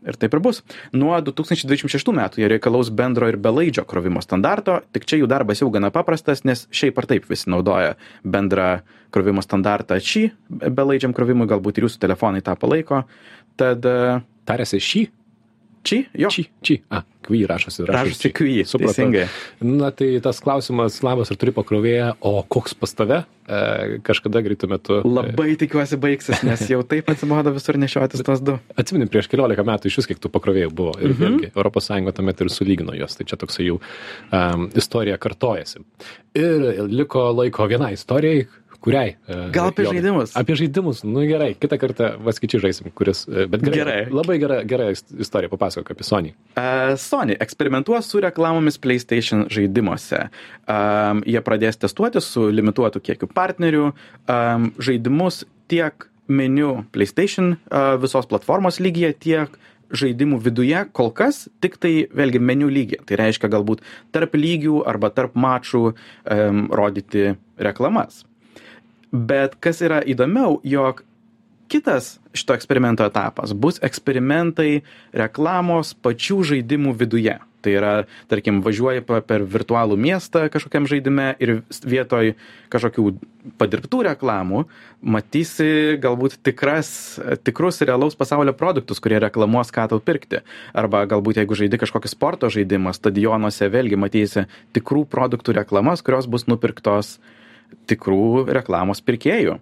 Ir 0.07 0.17
taip 0.17 0.33
ir 0.33 0.41
bus. 0.41 0.63
Nuo 0.97 1.19
2026 1.21 2.15
metų 2.17 2.41
jie 2.41 2.49
reikalaus 2.49 2.89
bendro 2.95 3.29
ir 3.29 3.37
belaidžio 3.37 3.85
krovimo 3.89 4.23
standarto, 4.25 4.79
tik 4.97 5.05
čia 5.05 5.21
jų 5.21 5.29
darbas 5.29 5.61
jau 5.61 5.69
gana 5.75 5.93
paprastas, 5.93 6.45
nes 6.49 6.65
šiaip 6.73 6.99
ar 7.03 7.11
taip 7.11 7.29
visi 7.29 7.53
naudoja 7.53 7.97
bendrą 8.25 8.81
krovimo 9.13 9.45
standartą 9.45 9.99
šį 10.01 10.25
belaidžiam 10.49 11.13
krovimui, 11.17 11.51
galbūt 11.51 11.79
ir 11.79 11.89
jūsų 11.89 12.01
telefonai 12.07 12.41
tą 12.47 12.57
palaiko. 12.57 13.05
Tad 13.61 13.85
e, 13.85 14.21
Tarėsi 14.51 14.81
šį? 14.83 15.05
Šį, 15.87 15.99
jo, 16.25 16.29
Šį, 16.31 16.45
šį. 16.67 16.77
A, 16.93 17.03
kvy 17.25 17.45
rašosi. 17.49 17.85
rašosi 17.89 18.31
kvy, 18.35 18.65
Supratau. 18.69 18.95
teisingai. 18.95 19.27
Na 19.65 19.91
tai 19.95 20.09
tas 20.25 20.41
klausimas, 20.43 20.99
labas, 21.05 21.31
ar 21.33 21.37
turi 21.41 21.53
pakrovėją, 21.57 22.15
o 22.27 22.43
koks 22.43 22.75
pas 22.75 22.93
tave 22.97 23.21
e, 23.49 23.99
kažkada 24.07 24.43
greitų 24.45 24.69
metu. 24.73 24.99
Labai 25.07 25.55
tikiuosi 25.61 25.99
baigsis, 26.01 26.43
nes 26.47 26.65
jau 26.71 26.81
taip 26.87 27.09
atsibodo 27.13 27.53
visur 27.55 27.79
nešiotis 27.81 28.25
tos 28.27 28.41
du. 28.45 28.59
Atsimeni, 28.77 29.09
prieš 29.11 29.29
keliolika 29.33 29.65
metų 29.67 29.89
iš 29.93 30.01
vis 30.03 30.11
kiek 30.11 30.21
tų 30.23 30.33
pakrovėjų 30.35 30.71
buvo. 30.75 30.97
Ir 31.01 31.15
Mhm. 31.15 31.21
vėlgi, 31.21 31.53
ES 31.55 32.15
tuomet 32.17 32.41
ir 32.41 32.49
sulygino 32.53 32.97
juos. 32.97 33.17
Tai 33.17 33.25
čia 33.31 33.37
toksai 33.41 33.67
jau 33.71 33.81
um, 34.33 34.69
istorija 34.75 35.17
kartojasi. 35.19 35.85
Ir 36.35 36.87
liko 36.89 37.31
laiko 37.35 37.67
vienai 37.67 37.93
istorijai, 37.97 38.47
kuriai. 38.81 39.17
e, 39.29 39.39
Gal 39.55 39.69
apie 39.71 39.85
Jonai? 39.85 40.01
žaidimus? 40.01 40.35
Apie 40.41 40.55
žaidimus. 40.59 41.03
Nu 41.05 41.23
gerai, 41.29 41.53
kitą 41.61 41.79
kartą 41.81 42.11
vaskičiai 42.25 42.61
žaisim, 42.67 42.91
kuris. 42.97 43.27
e, 43.29 43.47
Bet 43.51 43.63
gerai. 43.65 43.79
Gerai. 43.81 44.01
Labai 44.11 44.39
gera, 44.43 44.61
gera 44.65 44.91
is- 44.91 45.05
istorija, 45.19 45.49
papasakok 45.53 45.91
apie 45.95 46.05
Sony. 46.05 46.33
Uh, 46.57 46.97
Sony 46.97 47.37
eksperimentuos 47.41 48.09
su 48.11 48.21
reklamomis 48.21 48.79
PlayStation 48.79 49.47
žaidimuose. 49.53 50.29
Um, 50.69 51.23
jie 51.27 51.41
pradės 51.45 51.77
testuoti 51.81 52.21
su 52.25 52.49
limituotu 52.51 53.01
kiekiu 53.01 53.29
partnerių 53.35 53.87
um, 53.93 54.71
žaidimus 54.79 55.45
tiek 55.69 56.07
meniu 56.31 56.85
PlayStation 56.95 57.57
uh, 57.71 57.97
visos 58.01 58.27
platformos 58.31 58.79
lygyje, 58.81 59.13
tiek 59.19 59.59
žaidimų 59.91 60.37
viduje 60.45 60.85
kol 60.95 61.09
kas 61.11 61.49
tik 61.61 61.75
tai 61.83 62.07
vėlgi 62.15 62.39
meniu 62.39 62.69
lygyje. 62.71 63.01
Tai 63.09 63.17
reiškia 63.19 63.49
galbūt 63.51 63.81
tarp 64.15 64.37
lygių 64.39 64.85
arba 64.87 65.11
tarp 65.11 65.35
mačų 65.35 65.81
um, 65.91 66.69
rodyti 66.71 67.33
reklamas. 67.59 68.23
Bet 69.11 69.57
kas 69.63 69.83
yra 69.83 70.01
įdomiau, 70.07 70.61
jog 70.63 71.03
kitas 71.71 72.19
šito 72.35 72.55
eksperimento 72.55 73.07
etapas 73.07 73.55
bus 73.55 73.79
eksperimentai 73.83 74.83
reklamos 75.15 75.95
pačių 76.03 76.43
žaidimų 76.55 76.95
viduje. 76.99 77.39
Tai 77.61 77.73
yra 77.77 77.93
tarkim 78.31 78.63
važiuoji 78.65 79.03
per 79.05 79.45
virtualų 79.45 79.99
miestą 80.01 80.47
kažkokiam 80.53 80.87
žaidime 80.89 81.35
ir 81.43 81.59
vietoj 81.85 82.33
kažkokių 82.73 83.05
padirbtų 83.61 84.01
reklamų 84.09 84.63
matysi 85.01 85.99
galbūt 86.01 86.39
tikras 86.47 87.21
tikrus 87.45 87.83
realaus 87.85 88.17
pasaulio 88.17 88.55
produktus 88.57 89.03
kurie 89.03 89.21
reklamuos 89.21 89.73
ką 89.77 89.91
tau 89.93 90.01
pirkti. 90.01 90.41
Arba 90.73 91.05
galbūt 91.11 91.43
jeigu 91.43 91.59
žaidi 91.59 91.81
kažkokį 91.83 92.13
sporto 92.15 92.49
žaidimą 92.53 92.95
stadionuose 92.97 93.69
vėlgi 93.69 94.01
matysi 94.01 94.47
tikrų 94.77 95.05
produktų 95.13 95.59
reklamas 95.61 96.01
kurios 96.07 96.31
bus 96.31 96.49
nupirktos 96.49 97.19
tikrų 97.91 98.47
reklamos 98.55 99.03
pirkėjų. 99.05 99.59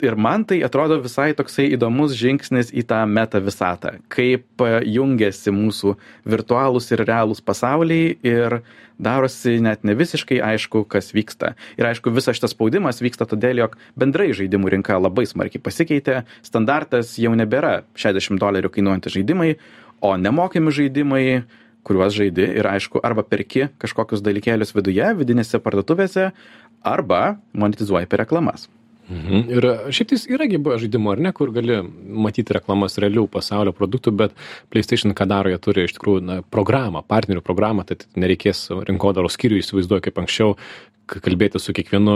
Ir 0.00 0.16
man 0.16 0.46
tai 0.48 0.62
atrodo 0.64 0.96
visai 1.04 1.34
toksai 1.36 1.66
įdomus 1.74 2.14
žingsnis 2.16 2.70
į 2.72 2.86
tą 2.88 3.02
meta 3.04 3.36
visatą 3.44 3.98
kaip 4.08 4.62
jungiasi 4.88 5.52
mūsų 5.52 5.92
virtualūs 6.32 6.88
ir 6.94 7.02
realūs 7.04 7.42
pasauliai 7.44 8.14
ir 8.24 8.62
darosi 8.96 9.58
net 9.60 9.84
ne 9.84 9.92
visiškai 9.96 10.40
aišku 10.44 10.86
kas 10.88 11.12
vyksta. 11.12 11.52
Ir 11.76 11.90
aišku 11.90 12.12
visas 12.16 12.38
šitas 12.38 12.56
spaudimas 12.56 13.02
vyksta 13.04 13.28
todėl 13.28 13.60
jog 13.60 13.76
bendrai 14.00 14.30
žaidimų 14.36 14.72
rinka 14.76 14.96
labai 14.96 15.26
smarkiai 15.28 15.60
pasikeitė 15.60 16.22
standartas 16.48 17.18
jau 17.20 17.36
nebėra 17.36 17.82
šešdešim 17.92 18.40
dolerių 18.40 18.72
kainuojantys 18.72 19.18
žaidimai 19.18 19.54
o 20.00 20.16
nemokami 20.16 20.72
žaidimai 20.80 21.24
kuriuos 21.84 22.12
žaidi 22.16 22.44
ir 22.60 22.68
aišku 22.68 23.00
arba 23.04 23.24
perki 23.24 23.68
kažkokius 23.80 24.24
dalykėlius 24.24 24.74
viduje 24.76 25.12
vidinėse 25.16 25.60
parduotuvėse 25.64 26.30
arba 26.86 27.38
monetizuoji 27.52 28.08
per 28.10 28.24
reklamas 28.24 28.68
Mhm. 29.10 29.48
Ir 29.50 29.64
šiaip 29.90 30.12
tais 30.12 30.24
yra 30.30 30.46
buvę 30.62 30.76
žaidimų, 30.84 31.14
ar 31.16 31.22
ne, 31.26 31.32
kur 31.34 31.50
gali 31.54 31.80
matyti 32.26 32.54
reklamas 32.54 32.94
realių 33.02 33.26
pasaulio 33.32 33.72
produktų, 33.74 34.12
bet 34.14 34.36
PlayStation 34.70 35.14
ką 35.18 35.26
daro, 35.30 35.50
jie 35.50 35.58
turi 35.62 35.86
iš 35.88 35.96
tikrųjų 35.96 36.22
na, 36.22 36.36
programą, 36.54 37.02
partnerių 37.10 37.42
programą, 37.42 37.84
tai 37.88 37.98
nereikės 38.14 38.68
rinkodaros 38.86 39.34
skyrių, 39.34 39.58
įsivaizduoju, 39.64 40.04
kaip 40.06 40.22
anksčiau 40.22 40.54
kalbėti 41.10 41.60
su 41.62 41.74
kiekvienu, 41.76 42.14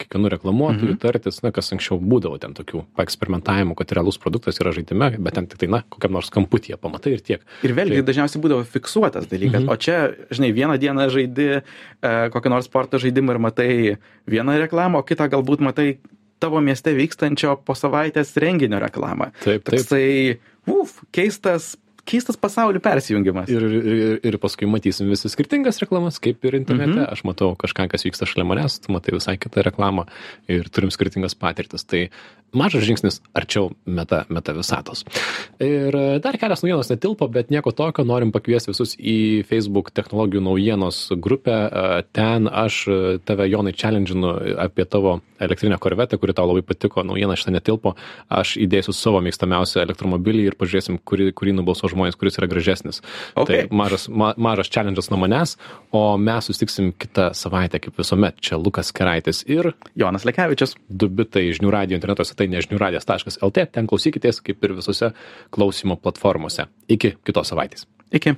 kiekvienu 0.00 0.30
reklamuotoju, 0.34 0.92
mhm. 0.94 1.00
tartis, 1.02 1.40
na, 1.44 1.52
kas 1.54 1.72
anksčiau 1.74 1.98
būdavo 2.00 2.38
ten 2.42 2.56
tokių 2.56 2.82
eksperimentavimų, 3.02 3.76
kad 3.78 3.94
realus 3.96 4.20
produktas 4.22 4.60
yra 4.62 4.74
žaidime, 4.76 5.12
bet 5.16 5.38
ten 5.38 5.48
tik 5.50 5.62
tai, 5.62 5.70
na, 5.72 5.82
kokiam 5.92 6.16
nors 6.16 6.28
kamputyje 6.34 6.78
pamatai 6.82 7.16
ir 7.16 7.24
tiek. 7.24 7.46
Ir 7.66 7.76
vėlgi 7.76 8.00
tai... 8.00 8.06
dažniausiai 8.10 8.42
būdavo 8.44 8.66
fiksuotas 8.68 9.30
dalykas, 9.30 9.62
mhm. 9.64 9.72
o 9.72 9.78
čia, 9.80 10.02
žinai, 10.34 10.52
vieną 10.56 10.76
dieną 10.82 11.08
žaidi 11.14 11.48
uh, 11.56 12.28
kokią 12.34 12.52
nors 12.52 12.68
sporto 12.68 13.00
žaidimą 13.02 13.36
ir 13.36 13.42
matai 13.42 13.72
vieną 14.28 14.58
reklamą, 14.66 15.00
o 15.00 15.06
kitą 15.06 15.30
galbūt 15.32 15.64
matai 15.64 15.88
tavo 16.42 16.60
mieste 16.60 16.92
vykstančio 16.96 17.56
po 17.64 17.76
savaitės 17.76 18.34
renginio 18.40 18.80
reklamą. 18.82 19.30
Taip, 19.40 19.64
taip. 19.64 19.72
Toksai, 19.72 20.38
uf, 20.68 21.00
keistas 21.16 21.74
keistas 22.06 22.38
pasaulių 22.40 22.80
persijungimas. 22.84 23.50
Ir, 23.52 23.66
ir, 23.66 24.16
ir 24.26 24.38
paskui 24.42 24.68
matysim 24.70 25.10
visi 25.10 25.30
skirtingas 25.32 25.80
reklamas, 25.82 26.20
kaip 26.22 26.44
ir 26.46 26.58
internete. 26.60 27.00
Mhm. 27.00 27.10
Aš 27.12 27.24
matau 27.28 27.52
kažką, 27.58 27.88
kas 27.92 28.06
vyksta 28.06 28.28
šalia 28.28 28.46
manęs, 28.48 28.80
tu 28.84 28.94
matai 28.94 29.16
visai 29.16 29.36
kitą 29.40 29.64
reklamą 29.66 30.06
ir 30.52 30.70
turim 30.72 30.92
skirtingas 30.94 31.36
patirtis. 31.38 31.86
Tai 31.86 32.06
mažas 32.56 32.84
žingsnis 32.86 33.20
arčiau 33.36 33.70
meta, 33.84 34.24
meta 34.32 34.54
visatos. 34.56 35.04
Ir 35.62 35.96
dar 36.24 36.38
kelias 36.40 36.62
naujienos 36.64 36.90
netilpo, 36.92 37.28
bet 37.32 37.50
nieko 37.52 37.72
tokio, 37.76 38.04
norim 38.06 38.32
pakviesti 38.34 38.72
visus 38.72 38.94
į 38.96 39.44
Facebook 39.48 39.92
technologijų 39.96 40.44
naujienos 40.46 41.00
grupę. 41.22 41.58
Ten 42.16 42.48
aš 42.50 42.82
tave, 43.28 43.48
Jonai, 43.50 43.74
challenge'inu 43.76 44.32
apie 44.62 44.86
tavo 44.88 45.20
elektrinę 45.40 45.78
korvetę, 45.78 46.18
kuri 46.18 46.34
tau 46.34 46.48
labai 46.48 46.62
patiko, 46.66 47.04
naujiena 47.04 47.36
šitą 47.36 47.52
netilpo. 47.56 47.94
Aš 48.32 48.56
įdėsiu 48.62 48.94
savo 48.96 49.20
mėgstamiausią 49.24 49.82
elektromobilį 49.84 50.46
ir 50.50 50.56
pažiūrėsim, 50.58 51.00
kurį, 51.04 51.30
kurį 51.36 51.56
nubalsuo 51.58 51.90
žmonės, 51.92 51.95
kuris 52.18 52.38
yra 52.40 52.48
gražesnis. 52.50 53.02
Okay. 53.34 53.66
Tai 53.66 53.76
mažas, 53.76 54.06
ma, 54.08 54.32
mažas 54.36 54.70
challenge'as 54.72 55.10
nuo 55.12 55.20
manęs, 55.22 55.56
o 55.96 56.16
mes 56.20 56.48
susitiksim 56.48 56.92
kitą 56.98 57.30
savaitę, 57.36 57.80
kaip 57.82 57.98
visuomet. 58.00 58.40
Čia 58.44 58.60
Lukas 58.60 58.92
Keraitis 58.96 59.44
ir 59.48 59.72
Jonas 59.96 60.26
Lekevičius. 60.28 60.76
Du 60.88 61.08
bitai 61.08 61.48
žinių 61.56 61.72
radio 61.72 61.98
interneto 61.98 62.26
svetainė 62.26 62.64
žiniųradijas.lt. 62.66 63.68
Ten 63.72 63.88
klausykitės 63.90 64.42
kaip 64.44 64.64
ir 64.64 64.76
visose 64.78 65.12
klausimo 65.54 65.98
platformose. 66.00 66.68
Iki 66.92 67.16
kitos 67.26 67.54
savaitės. 67.54 67.88
Iki. 68.14 68.36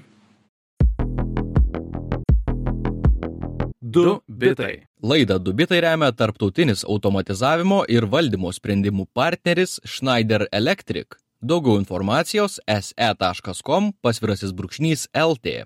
Du 3.89 4.21
bitai. 4.29 4.85
Laidą 5.03 5.39
Du 5.39 5.53
bitai 5.55 5.81
remia 5.81 6.11
tarptautinis 6.13 6.85
automatizavimo 6.85 7.85
ir 7.89 8.05
valdymo 8.13 8.51
sprendimų 8.53 9.07
partneris 9.15 9.79
Schneider 9.87 10.45
Electric. 10.53 11.17
Daugiau 11.39 11.79
informacijos 11.79 12.59
se.com 12.67 13.93
pasvirasis 14.03 14.51
brūkšnys 14.59 15.07
LT. 15.15 15.63